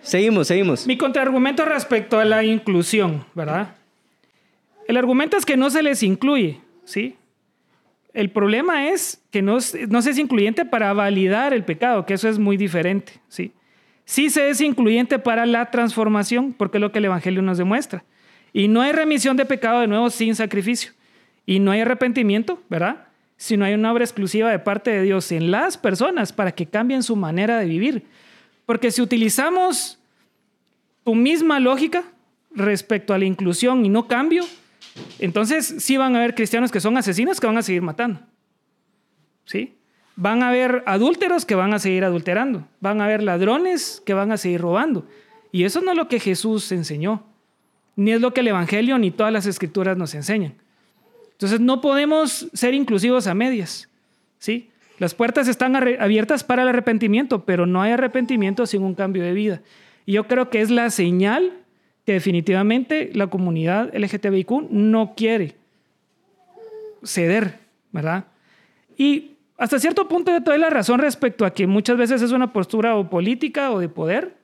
Seguimos, 0.00 0.48
seguimos. 0.48 0.86
Mi 0.86 0.96
contraargumento 0.96 1.64
respecto 1.64 2.18
a 2.18 2.24
la 2.24 2.42
inclusión, 2.42 3.24
¿verdad? 3.34 3.74
El 4.88 4.96
argumento 4.96 5.36
es 5.36 5.46
que 5.46 5.56
no 5.56 5.70
se 5.70 5.82
les 5.82 6.02
incluye, 6.02 6.60
¿sí? 6.84 7.16
El 8.12 8.30
problema 8.30 8.88
es 8.88 9.22
que 9.30 9.42
no, 9.42 9.58
no 9.88 10.02
se 10.02 10.10
es 10.10 10.18
incluyente 10.18 10.64
para 10.64 10.92
validar 10.92 11.52
el 11.52 11.64
pecado, 11.64 12.06
que 12.06 12.14
eso 12.14 12.28
es 12.28 12.38
muy 12.38 12.56
diferente, 12.56 13.14
¿sí? 13.28 13.52
Sí 14.04 14.30
se 14.30 14.50
es 14.50 14.60
incluyente 14.60 15.18
para 15.18 15.46
la 15.46 15.70
transformación, 15.70 16.52
porque 16.52 16.78
es 16.78 16.80
lo 16.82 16.92
que 16.92 16.98
el 16.98 17.06
Evangelio 17.06 17.42
nos 17.42 17.58
demuestra. 17.58 18.04
Y 18.52 18.68
no 18.68 18.82
hay 18.82 18.92
remisión 18.92 19.36
de 19.36 19.46
pecado 19.46 19.80
de 19.80 19.86
nuevo 19.86 20.10
sin 20.10 20.34
sacrificio. 20.34 20.92
y 21.46 21.58
no 21.58 21.72
hay 21.72 21.80
arrepentimiento, 21.80 22.62
¿verdad? 22.70 23.03
Si 23.36 23.56
no 23.56 23.64
hay 23.64 23.74
una 23.74 23.92
obra 23.92 24.04
exclusiva 24.04 24.50
de 24.50 24.58
parte 24.58 24.90
de 24.90 25.02
Dios 25.02 25.32
en 25.32 25.50
las 25.50 25.76
personas 25.76 26.32
para 26.32 26.52
que 26.52 26.66
cambien 26.66 27.02
su 27.02 27.16
manera 27.16 27.58
de 27.58 27.66
vivir. 27.66 28.06
Porque 28.66 28.90
si 28.90 29.02
utilizamos 29.02 29.98
tu 31.04 31.14
misma 31.14 31.60
lógica 31.60 32.04
respecto 32.54 33.12
a 33.12 33.18
la 33.18 33.24
inclusión 33.24 33.84
y 33.84 33.88
no 33.88 34.06
cambio, 34.06 34.44
entonces 35.18 35.74
sí 35.78 35.96
van 35.96 36.14
a 36.14 36.18
haber 36.18 36.34
cristianos 36.34 36.70
que 36.70 36.80
son 36.80 36.96
asesinos 36.96 37.40
que 37.40 37.46
van 37.46 37.58
a 37.58 37.62
seguir 37.62 37.82
matando. 37.82 38.20
¿Sí? 39.44 39.76
Van 40.16 40.42
a 40.42 40.48
haber 40.48 40.82
adúlteros 40.86 41.44
que 41.44 41.54
van 41.54 41.74
a 41.74 41.78
seguir 41.78 42.04
adulterando. 42.04 42.66
Van 42.80 43.00
a 43.00 43.04
haber 43.04 43.22
ladrones 43.22 44.02
que 44.06 44.14
van 44.14 44.32
a 44.32 44.36
seguir 44.36 44.60
robando. 44.60 45.06
Y 45.50 45.64
eso 45.64 45.80
no 45.80 45.90
es 45.90 45.96
lo 45.96 46.08
que 46.08 46.20
Jesús 46.20 46.70
enseñó. 46.72 47.24
Ni 47.96 48.12
es 48.12 48.20
lo 48.20 48.32
que 48.32 48.40
el 48.40 48.48
Evangelio 48.48 48.98
ni 48.98 49.10
todas 49.10 49.32
las 49.32 49.46
escrituras 49.46 49.96
nos 49.96 50.14
enseñan. 50.14 50.54
Entonces 51.34 51.60
no 51.60 51.80
podemos 51.80 52.48
ser 52.52 52.74
inclusivos 52.74 53.26
a 53.26 53.34
medias. 53.34 53.88
¿Sí? 54.38 54.70
Las 54.98 55.14
puertas 55.14 55.48
están 55.48 55.74
abiertas 55.74 56.44
para 56.44 56.62
el 56.62 56.68
arrepentimiento, 56.68 57.44
pero 57.44 57.66
no 57.66 57.82
hay 57.82 57.92
arrepentimiento 57.92 58.66
sin 58.66 58.82
un 58.82 58.94
cambio 58.94 59.22
de 59.22 59.32
vida. 59.32 59.60
Y 60.06 60.12
yo 60.12 60.28
creo 60.28 60.50
que 60.50 60.60
es 60.60 60.70
la 60.70 60.90
señal 60.90 61.52
que 62.06 62.12
definitivamente 62.12 63.10
la 63.14 63.26
comunidad 63.26 63.92
LGTBIQ 63.94 64.70
no 64.70 65.14
quiere 65.16 65.54
ceder, 67.02 67.58
¿verdad? 67.92 68.24
Y 68.96 69.32
hasta 69.56 69.78
cierto 69.78 70.08
punto 70.08 70.30
yo 70.30 70.42
te 70.42 70.50
doy 70.50 70.60
la 70.60 70.70
razón 70.70 71.00
respecto 71.00 71.44
a 71.44 71.52
que 71.52 71.66
muchas 71.66 71.96
veces 71.96 72.22
es 72.22 72.32
una 72.32 72.52
postura 72.52 72.96
o 72.96 73.08
política 73.08 73.70
o 73.70 73.78
de 73.78 73.88
poder, 73.88 74.34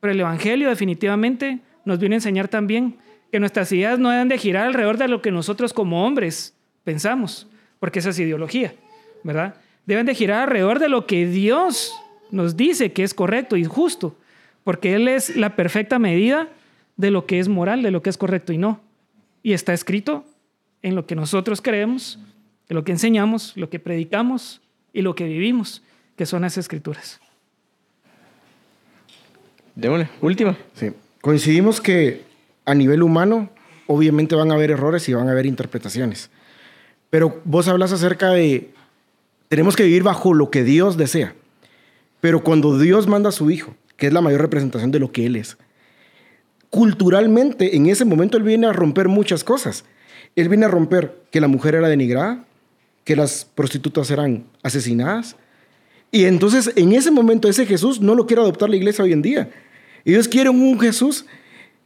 pero 0.00 0.12
el 0.12 0.20
Evangelio 0.20 0.68
definitivamente 0.68 1.60
nos 1.84 1.98
viene 1.98 2.16
a 2.16 2.18
enseñar 2.18 2.48
también 2.48 2.96
que 3.30 3.40
nuestras 3.40 3.70
ideas 3.72 3.98
no 3.98 4.10
deben 4.10 4.28
de 4.28 4.38
girar 4.38 4.66
alrededor 4.66 4.98
de 4.98 5.08
lo 5.08 5.22
que 5.22 5.30
nosotros 5.30 5.72
como 5.72 6.04
hombres 6.04 6.54
pensamos, 6.84 7.46
porque 7.78 8.00
esa 8.00 8.10
es 8.10 8.18
ideología, 8.18 8.74
¿verdad? 9.22 9.54
Deben 9.86 10.06
de 10.06 10.14
girar 10.14 10.42
alrededor 10.42 10.78
de 10.78 10.88
lo 10.88 11.06
que 11.06 11.26
Dios 11.26 11.94
nos 12.30 12.56
dice 12.56 12.92
que 12.92 13.02
es 13.02 13.14
correcto 13.14 13.56
y 13.56 13.64
justo, 13.64 14.16
porque 14.64 14.94
Él 14.94 15.08
es 15.08 15.36
la 15.36 15.56
perfecta 15.56 15.98
medida 15.98 16.48
de 16.96 17.10
lo 17.10 17.26
que 17.26 17.38
es 17.38 17.48
moral, 17.48 17.82
de 17.82 17.90
lo 17.90 18.02
que 18.02 18.10
es 18.10 18.18
correcto 18.18 18.52
y 18.52 18.58
no. 18.58 18.80
Y 19.42 19.52
está 19.52 19.72
escrito 19.72 20.24
en 20.82 20.94
lo 20.94 21.06
que 21.06 21.14
nosotros 21.14 21.62
creemos, 21.62 22.18
en 22.68 22.76
lo 22.76 22.84
que 22.84 22.92
enseñamos, 22.92 23.56
lo 23.56 23.70
que 23.70 23.78
predicamos 23.78 24.60
y 24.92 25.02
lo 25.02 25.14
que 25.14 25.24
vivimos, 25.24 25.82
que 26.16 26.26
son 26.26 26.42
las 26.42 26.58
escrituras. 26.58 27.20
Démosle, 29.74 30.08
última. 30.20 30.56
Sí. 30.74 30.90
Coincidimos 31.20 31.80
que 31.80 32.29
a 32.70 32.74
nivel 32.74 33.02
humano, 33.02 33.50
obviamente 33.86 34.36
van 34.36 34.52
a 34.52 34.54
haber 34.54 34.70
errores 34.70 35.08
y 35.08 35.14
van 35.14 35.28
a 35.28 35.32
haber 35.32 35.46
interpretaciones. 35.46 36.30
Pero 37.10 37.40
vos 37.44 37.66
hablas 37.66 37.92
acerca 37.92 38.30
de, 38.30 38.70
tenemos 39.48 39.74
que 39.74 39.82
vivir 39.82 40.04
bajo 40.04 40.32
lo 40.34 40.50
que 40.50 40.62
Dios 40.62 40.96
desea. 40.96 41.34
Pero 42.20 42.44
cuando 42.44 42.78
Dios 42.78 43.08
manda 43.08 43.30
a 43.30 43.32
su 43.32 43.50
Hijo, 43.50 43.74
que 43.96 44.06
es 44.06 44.12
la 44.12 44.20
mayor 44.20 44.40
representación 44.40 44.92
de 44.92 45.00
lo 45.00 45.10
que 45.10 45.26
Él 45.26 45.34
es, 45.34 45.56
culturalmente 46.70 47.76
en 47.76 47.86
ese 47.86 48.04
momento 48.04 48.36
Él 48.36 48.44
viene 48.44 48.68
a 48.68 48.72
romper 48.72 49.08
muchas 49.08 49.42
cosas. 49.42 49.84
Él 50.36 50.48
viene 50.48 50.66
a 50.66 50.68
romper 50.68 51.20
que 51.32 51.40
la 51.40 51.48
mujer 51.48 51.74
era 51.74 51.88
denigrada, 51.88 52.44
que 53.02 53.16
las 53.16 53.44
prostitutas 53.44 54.08
eran 54.12 54.44
asesinadas. 54.62 55.34
Y 56.12 56.26
entonces 56.26 56.72
en 56.76 56.92
ese 56.92 57.10
momento 57.10 57.48
ese 57.48 57.66
Jesús 57.66 58.00
no 58.00 58.14
lo 58.14 58.26
quiere 58.26 58.42
adoptar 58.42 58.70
la 58.70 58.76
iglesia 58.76 59.04
hoy 59.04 59.12
en 59.12 59.22
día. 59.22 59.50
Ellos 60.04 60.28
quieren 60.28 60.60
un 60.60 60.78
Jesús 60.78 61.26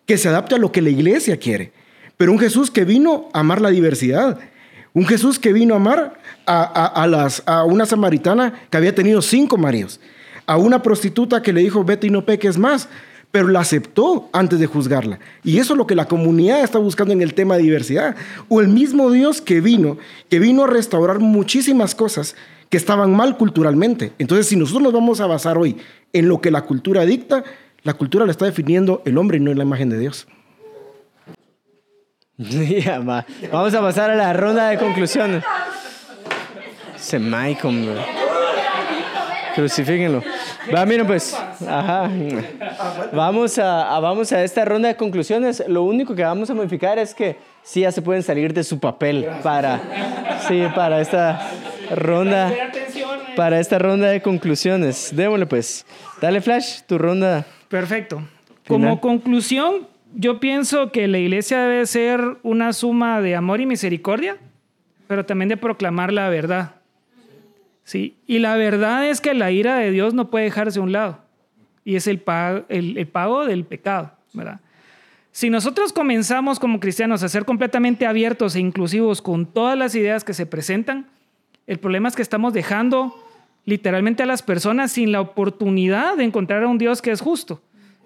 que 0.06 0.18
se 0.18 0.28
adapte 0.28 0.54
a 0.54 0.58
lo 0.58 0.72
que 0.72 0.82
la 0.82 0.90
iglesia 0.90 1.38
quiere, 1.38 1.72
pero 2.16 2.32
un 2.32 2.38
Jesús 2.38 2.70
que 2.70 2.84
vino 2.84 3.28
a 3.32 3.40
amar 3.40 3.60
la 3.60 3.70
diversidad, 3.70 4.38
un 4.92 5.06
Jesús 5.06 5.38
que 5.38 5.52
vino 5.52 5.74
a 5.74 5.78
amar 5.78 6.20
a, 6.46 7.06
las, 7.08 7.42
a 7.46 7.64
una 7.64 7.86
samaritana 7.86 8.54
que 8.70 8.76
había 8.76 8.94
tenido 8.94 9.22
cinco 9.22 9.56
maridos, 9.56 10.00
a 10.46 10.56
una 10.56 10.82
prostituta 10.82 11.42
que 11.42 11.52
le 11.52 11.62
dijo, 11.62 11.84
vete 11.84 12.06
y 12.06 12.10
no 12.10 12.24
peques 12.24 12.58
más, 12.58 12.88
pero 13.34 13.48
la 13.48 13.60
aceptó 13.60 14.28
antes 14.32 14.60
de 14.60 14.66
juzgarla. 14.66 15.18
Y 15.42 15.58
eso 15.58 15.72
es 15.72 15.78
lo 15.78 15.88
que 15.88 15.96
la 15.96 16.06
comunidad 16.06 16.62
está 16.62 16.78
buscando 16.78 17.12
en 17.12 17.20
el 17.20 17.34
tema 17.34 17.56
de 17.56 17.64
diversidad. 17.64 18.14
O 18.48 18.60
el 18.60 18.68
mismo 18.68 19.10
Dios 19.10 19.40
que 19.40 19.60
vino, 19.60 19.98
que 20.30 20.38
vino 20.38 20.62
a 20.62 20.68
restaurar 20.68 21.18
muchísimas 21.18 21.96
cosas 21.96 22.36
que 22.70 22.76
estaban 22.76 23.12
mal 23.12 23.36
culturalmente. 23.36 24.12
Entonces, 24.20 24.46
si 24.46 24.54
nosotros 24.54 24.84
nos 24.84 24.92
vamos 24.92 25.20
a 25.20 25.26
basar 25.26 25.58
hoy 25.58 25.78
en 26.12 26.28
lo 26.28 26.40
que 26.40 26.52
la 26.52 26.62
cultura 26.62 27.04
dicta, 27.04 27.42
la 27.84 27.92
cultura 27.92 28.24
la 28.24 28.32
está 28.32 28.46
definiendo 28.46 29.02
el 29.04 29.18
hombre 29.18 29.36
y 29.36 29.40
no 29.40 29.52
la 29.52 29.62
imagen 29.62 29.90
de 29.90 29.98
Dios. 29.98 30.26
Vamos 33.52 33.74
a 33.74 33.80
pasar 33.80 34.10
a 34.10 34.16
la 34.16 34.32
ronda 34.32 34.70
de 34.70 34.78
conclusiones. 34.78 35.44
Se 36.96 37.18
Michael, 37.18 37.98
Crucifíquenlo. 39.54 40.22
Va, 40.74 40.84
miren 40.86 41.06
pues. 41.06 41.36
Ajá. 41.68 42.10
Vamos 43.12 43.58
a, 43.58 44.00
vamos 44.00 44.32
a 44.32 44.42
esta 44.42 44.64
ronda 44.64 44.88
de 44.88 44.96
conclusiones. 44.96 45.62
Lo 45.68 45.82
único 45.82 46.14
que 46.14 46.24
vamos 46.24 46.48
a 46.50 46.54
modificar 46.54 46.98
es 46.98 47.14
que 47.14 47.36
sí 47.62 47.82
ya 47.82 47.92
se 47.92 48.02
pueden 48.02 48.22
salir 48.22 48.52
de 48.52 48.64
su 48.64 48.80
papel 48.80 49.28
para, 49.42 50.40
sí, 50.48 50.64
para 50.74 51.00
esta 51.00 51.50
ronda, 51.94 52.50
para 53.36 53.60
esta 53.60 53.78
ronda 53.78 54.08
de 54.08 54.22
conclusiones. 54.22 55.14
Démosle 55.14 55.46
pues. 55.46 55.86
Dale 56.20 56.40
Flash, 56.40 56.80
tu 56.88 56.98
ronda 56.98 57.46
Perfecto. 57.74 58.22
Como 58.68 59.00
conclusión, 59.00 59.88
yo 60.14 60.38
pienso 60.38 60.92
que 60.92 61.08
la 61.08 61.18
iglesia 61.18 61.58
debe 61.62 61.84
ser 61.86 62.20
una 62.44 62.72
suma 62.72 63.20
de 63.20 63.34
amor 63.34 63.60
y 63.60 63.66
misericordia, 63.66 64.36
pero 65.08 65.26
también 65.26 65.48
de 65.48 65.56
proclamar 65.56 66.12
la 66.12 66.28
verdad. 66.28 66.76
¿Sí? 67.82 68.14
Y 68.28 68.38
la 68.38 68.54
verdad 68.54 69.08
es 69.08 69.20
que 69.20 69.34
la 69.34 69.50
ira 69.50 69.76
de 69.78 69.90
Dios 69.90 70.14
no 70.14 70.30
puede 70.30 70.44
dejarse 70.44 70.78
a 70.78 70.82
un 70.82 70.92
lado. 70.92 71.18
Y 71.84 71.96
es 71.96 72.06
el 72.06 72.20
pago, 72.20 72.64
el, 72.68 73.08
pago 73.08 73.44
del 73.44 73.64
pecado, 73.64 74.12
¿verdad? 74.34 74.60
Si 75.32 75.50
nosotros 75.50 75.92
comenzamos 75.92 76.60
como 76.60 76.78
cristianos 76.78 77.24
a 77.24 77.28
ser 77.28 77.44
completamente 77.44 78.06
abiertos 78.06 78.54
e 78.54 78.60
inclusivos 78.60 79.20
con 79.20 79.46
todas 79.46 79.76
las 79.76 79.96
ideas 79.96 80.22
que 80.22 80.32
se 80.32 80.46
presentan, 80.46 81.08
el 81.66 81.80
problema 81.80 82.08
es 82.08 82.14
que 82.14 82.22
estamos 82.22 82.52
dejando 82.52 83.16
literalmente 83.64 84.22
a 84.22 84.26
las 84.26 84.42
personas 84.42 84.92
sin 84.92 85.12
la 85.12 85.20
oportunidad 85.20 86.16
de 86.16 86.24
encontrar 86.24 86.62
a 86.62 86.68
un 86.68 86.78
Dios 86.78 87.00
que 87.00 87.10
es 87.10 87.20
justo 87.20 87.62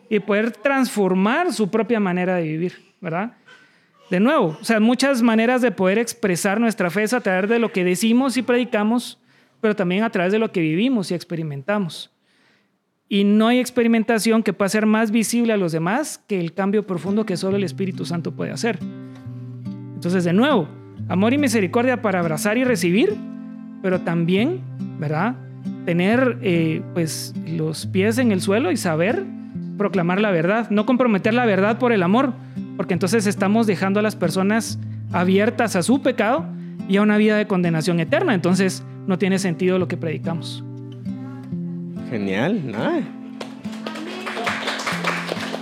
y 0.09 0.21
poder 0.21 0.53
transformar 0.53 1.53
su 1.53 1.71
propia 1.71 2.01
manera 2.01 2.37
de 2.37 2.43
vivir, 2.43 2.75
¿verdad? 3.01 3.33
De 4.11 4.21
nuevo, 4.21 4.57
o 4.61 4.65
sea, 4.65 4.81
muchas 4.81 5.21
maneras 5.21 5.61
de 5.61 5.71
poder 5.71 5.99
expresar 5.99 6.61
nuestra 6.61 6.91
fe 6.91 7.03
es 7.03 7.13
a 7.13 7.21
través 7.21 7.51
de 7.51 7.59
lo 7.59 7.73
que 7.73 7.85
decimos 7.85 8.37
y 8.37 8.43
predicamos, 8.43 9.19
pero 9.61 9.77
también 9.77 10.03
a 10.03 10.11
través 10.11 10.33
de 10.33 10.39
lo 10.39 10.51
que 10.51 10.61
vivimos 10.61 11.11
y 11.11 11.15
experimentamos. 11.15 12.11
Y 13.11 13.25
no 13.25 13.49
hay 13.49 13.59
experimentación 13.59 14.43
que 14.43 14.53
pueda 14.53 14.69
ser 14.69 14.87
más 14.87 15.11
visible 15.11 15.53
a 15.53 15.57
los 15.57 15.73
demás 15.73 16.23
que 16.27 16.41
el 16.41 16.55
cambio 16.55 16.87
profundo 16.87 17.27
que 17.27 17.37
solo 17.37 17.57
el 17.57 17.65
Espíritu 17.65 18.05
Santo 18.05 18.33
puede 18.33 18.51
hacer. 18.51 18.79
Entonces, 19.95 20.25
de 20.25 20.33
nuevo, 20.33 20.69
amor 21.09 21.35
y 21.35 21.39
misericordia 21.39 22.01
para 22.01 22.21
abrazar 22.21 22.57
y 22.57 22.65
recibir, 22.65 23.15
pero 23.83 24.01
también, 24.01 24.61
¿verdad? 24.99 25.37
Tener 25.89 26.37
eh, 26.43 26.83
pues 26.93 27.33
los 27.47 27.87
pies 27.87 28.19
en 28.19 28.31
el 28.31 28.43
suelo 28.43 28.71
y 28.71 28.77
saber 28.77 29.25
proclamar 29.79 30.21
la 30.21 30.31
verdad, 30.31 30.69
no 30.69 30.85
comprometer 30.85 31.33
la 31.33 31.47
verdad 31.47 31.79
por 31.79 31.95
el 31.95 32.03
amor, 32.03 32.35
porque 32.77 32.93
entonces 32.93 33.27
estamos 33.27 33.67
dejando 33.67 34.01
a 34.01 34.03
las 34.03 34.15
personas 34.15 34.79
abiertas 35.15 35.77
a 35.77 35.83
su 35.83 36.03
pecado 36.03 36.45
y 36.91 36.99
a 36.99 37.01
una 37.01 37.17
vida 37.17 37.39
de 37.39 37.47
condenación 37.47 38.01
eterna, 38.01 38.35
entonces 38.35 38.83
no 39.07 39.17
tiene 39.17 39.39
sentido 39.39 39.79
lo 39.79 39.89
que 39.89 39.97
predicamos. 39.97 40.63
Genial, 42.11 42.61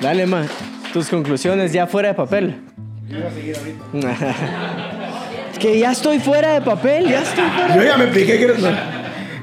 Dale, 0.02 0.26
ma, 0.26 0.44
tus 0.92 1.08
conclusiones 1.08 1.72
ya 1.72 1.86
fuera 1.86 2.08
de 2.08 2.14
papel. 2.14 2.56
que 5.60 5.78
ya 5.78 5.92
estoy 5.92 6.18
fuera 6.18 6.54
de 6.54 6.62
papel, 6.62 7.10
ya 7.10 7.22
estoy 7.22 7.48
fuera. 7.48 7.76
Yo 7.76 7.84
ya 7.84 7.96
me 7.96 8.04
expliqué 8.06 8.38
que... 8.38 8.95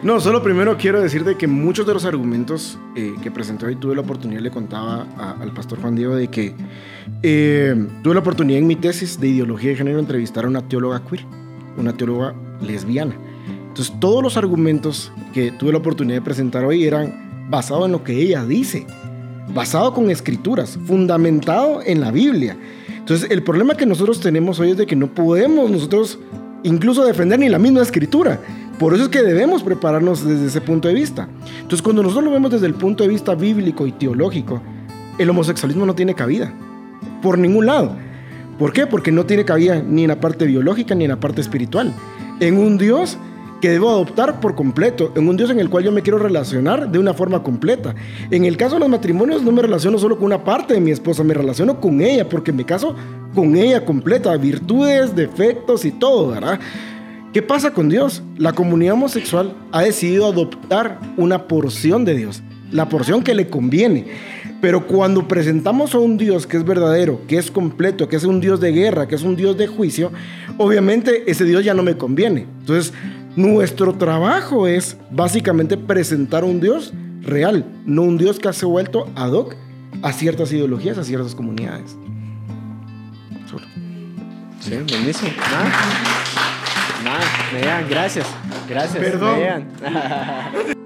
No, 0.04 0.20
solo 0.20 0.44
primero 0.44 0.76
quiero 0.78 1.02
decirte 1.02 1.38
que 1.38 1.48
muchos 1.48 1.88
de 1.88 1.94
los 1.94 2.04
argumentos 2.04 2.78
eh, 2.94 3.14
que 3.24 3.32
presenté 3.32 3.68
hoy 3.68 3.78
tuve 3.78 3.96
la 3.96 4.02
oportunidad, 4.02 4.42
le 4.42 4.52
contaba 4.52 5.08
al 5.40 5.54
pastor 5.54 5.80
Juan 5.80 5.96
Diego, 5.96 6.14
de 6.14 6.28
que 6.28 6.54
eh, 7.22 7.74
tuve 8.04 8.14
la 8.14 8.20
oportunidad 8.20 8.60
en 8.60 8.68
mi 8.68 8.76
tesis 8.76 9.18
de 9.18 9.30
ideología 9.30 9.70
de 9.70 9.78
género 9.78 10.00
entrevistar 10.00 10.44
a 10.44 10.50
una 10.50 10.68
teóloga 10.68 11.02
queer, 11.06 11.26
una 11.78 11.94
teóloga 11.94 12.36
lesbiana. 12.62 13.16
Entonces, 13.70 13.98
todos 14.02 14.22
los 14.22 14.36
argumentos 14.36 15.10
que 15.34 15.52
tuve 15.52 15.72
la 15.72 15.78
oportunidad 15.78 16.18
de 16.18 16.22
presentar 16.22 16.66
hoy 16.66 16.84
eran 16.84 17.48
basados 17.50 17.86
en 17.86 17.94
lo 17.94 18.04
que 18.04 18.12
ella 18.12 18.44
dice, 18.44 18.86
basado 19.54 19.94
con 19.94 20.10
escrituras, 20.10 20.78
fundamentado 20.86 21.80
en 21.82 22.02
la 22.02 22.12
Biblia. 22.12 22.58
Entonces, 22.90 23.32
el 23.32 23.42
problema 23.42 23.76
que 23.76 23.86
nosotros 23.86 24.20
tenemos 24.20 24.60
hoy 24.60 24.72
es 24.72 24.78
de 24.78 24.86
que 24.86 24.98
no 24.98 25.08
podemos 25.08 25.72
nosotros 25.72 26.20
incluso 26.64 27.06
defender 27.06 27.40
ni 27.40 27.48
la 27.48 27.60
misma 27.60 27.82
escritura. 27.82 28.42
Por 28.80 28.94
eso 28.94 29.04
es 29.04 29.10
que 29.10 29.22
debemos 29.22 29.64
prepararnos 29.64 30.26
desde 30.26 30.48
ese 30.48 30.62
punto 30.62 30.88
de 30.88 30.94
vista. 30.94 31.28
Entonces, 31.56 31.82
cuando 31.82 32.02
nosotros 32.02 32.26
lo 32.26 32.32
vemos 32.32 32.52
desde 32.52 32.66
el 32.66 32.74
punto 32.74 33.04
de 33.04 33.10
vista 33.10 33.36
bíblico 33.36 33.86
y 33.88 33.92
teológico, 33.92 34.62
el 35.18 35.30
homosexualismo 35.30 35.86
no 35.86 35.96
tiene 35.96 36.16
cabida, 36.16 36.54
por 37.22 37.38
ningún 37.38 37.68
lado. 37.68 37.96
¿Por 38.58 38.74
qué? 38.74 38.88
Porque 38.88 39.12
no 39.12 39.26
tiene 39.26 39.46
cabida 39.46 39.82
ni 39.82 40.04
en 40.04 40.08
la 40.10 40.20
parte 40.20 40.46
biológica 40.46 40.96
ni 40.96 41.06
en 41.06 41.12
la 41.12 41.20
parte 41.20 41.42
espiritual. 41.42 41.94
En 42.40 42.58
un 42.58 42.78
Dios 42.78 43.18
que 43.62 43.70
debo 43.70 43.90
adoptar 43.90 44.42
por 44.42 44.56
completo, 44.56 45.14
en 45.16 45.30
un 45.30 45.38
Dios 45.38 45.50
en 45.50 45.58
el 45.58 45.70
cual 45.70 45.86
yo 45.86 45.92
me 45.94 46.02
quiero 46.02 46.20
relacionar 46.20 46.92
de 46.92 47.00
una 47.00 47.14
forma 47.14 47.44
completa. 47.44 47.96
En 48.30 48.44
el 48.44 48.58
caso 48.58 48.76
de 48.76 48.82
los 48.82 48.90
matrimonios 48.90 49.42
no 49.42 49.54
me 49.54 49.62
relaciono 49.62 49.98
solo 49.98 50.18
con 50.18 50.26
una 50.26 50.44
parte 50.44 50.74
de 50.74 50.82
mi 50.82 50.92
esposa, 50.92 51.24
me 51.24 51.34
relaciono 51.34 51.80
con 51.80 52.02
ella, 52.02 52.28
porque 52.28 52.52
me 52.52 52.66
caso 52.66 52.94
con 53.34 53.56
ella 53.56 53.86
completa, 53.86 54.36
virtudes, 54.36 55.16
defectos 55.16 55.86
y 55.86 55.92
todo, 55.92 56.32
¿verdad? 56.32 56.60
¿Qué 57.34 57.42
pasa 57.42 57.74
con 57.74 57.90
Dios? 57.90 58.22
La 58.38 58.54
comunidad 58.54 58.94
homosexual 58.94 59.56
ha 59.72 59.82
decidido 59.82 60.28
adoptar 60.28 61.00
una 61.18 61.48
porción 61.48 62.06
de 62.06 62.14
Dios, 62.14 62.44
la 62.72 62.90
porción 62.90 63.24
que 63.24 63.34
le 63.34 63.50
conviene. 63.50 64.06
Pero 64.62 64.86
cuando 64.86 65.28
presentamos 65.28 65.96
a 65.96 65.98
un 65.98 66.20
Dios 66.20 66.46
que 66.46 66.58
es 66.58 66.64
verdadero, 66.64 67.22
que 67.28 67.40
es 67.40 67.50
completo, 67.50 68.08
que 68.08 68.18
es 68.18 68.24
un 68.24 68.40
Dios 68.40 68.60
de 68.60 68.72
guerra, 68.72 69.08
que 69.08 69.16
es 69.16 69.24
un 69.24 69.36
Dios 69.36 69.58
de 69.58 69.66
juicio, 69.66 70.12
obviamente 70.60 71.24
ese 71.26 71.44
Dios 71.44 71.66
ya 71.66 71.74
no 71.74 71.82
me 71.82 71.98
conviene. 71.98 72.46
Entonces, 72.60 72.94
nuestro 73.36 73.96
trabajo 73.96 74.68
es 74.68 74.96
básicamente 75.10 75.76
presentar 75.76 76.44
un 76.44 76.62
Dios 76.62 76.94
real, 77.24 77.66
no 77.88 78.04
un 78.04 78.20
Dios 78.20 78.38
que 78.38 78.54
se 78.54 78.64
ha 78.64 78.70
vuelto 78.70 79.10
ad 79.16 79.32
hoc 79.32 79.56
a 80.04 80.14
ciertas 80.14 80.54
ideologías, 80.54 81.00
a 81.00 81.04
ciertas 81.04 81.34
comunidades. 81.34 81.98
Solo. 83.50 83.66
Sí, 84.60 84.76
buenísimo. 84.88 85.32
Nada. 85.52 86.43
Nada, 87.04 87.20
me 87.52 87.90
gracias. 87.90 88.28
Gracias. 88.68 89.04
Perdón. 89.04 89.40
me 89.40 90.74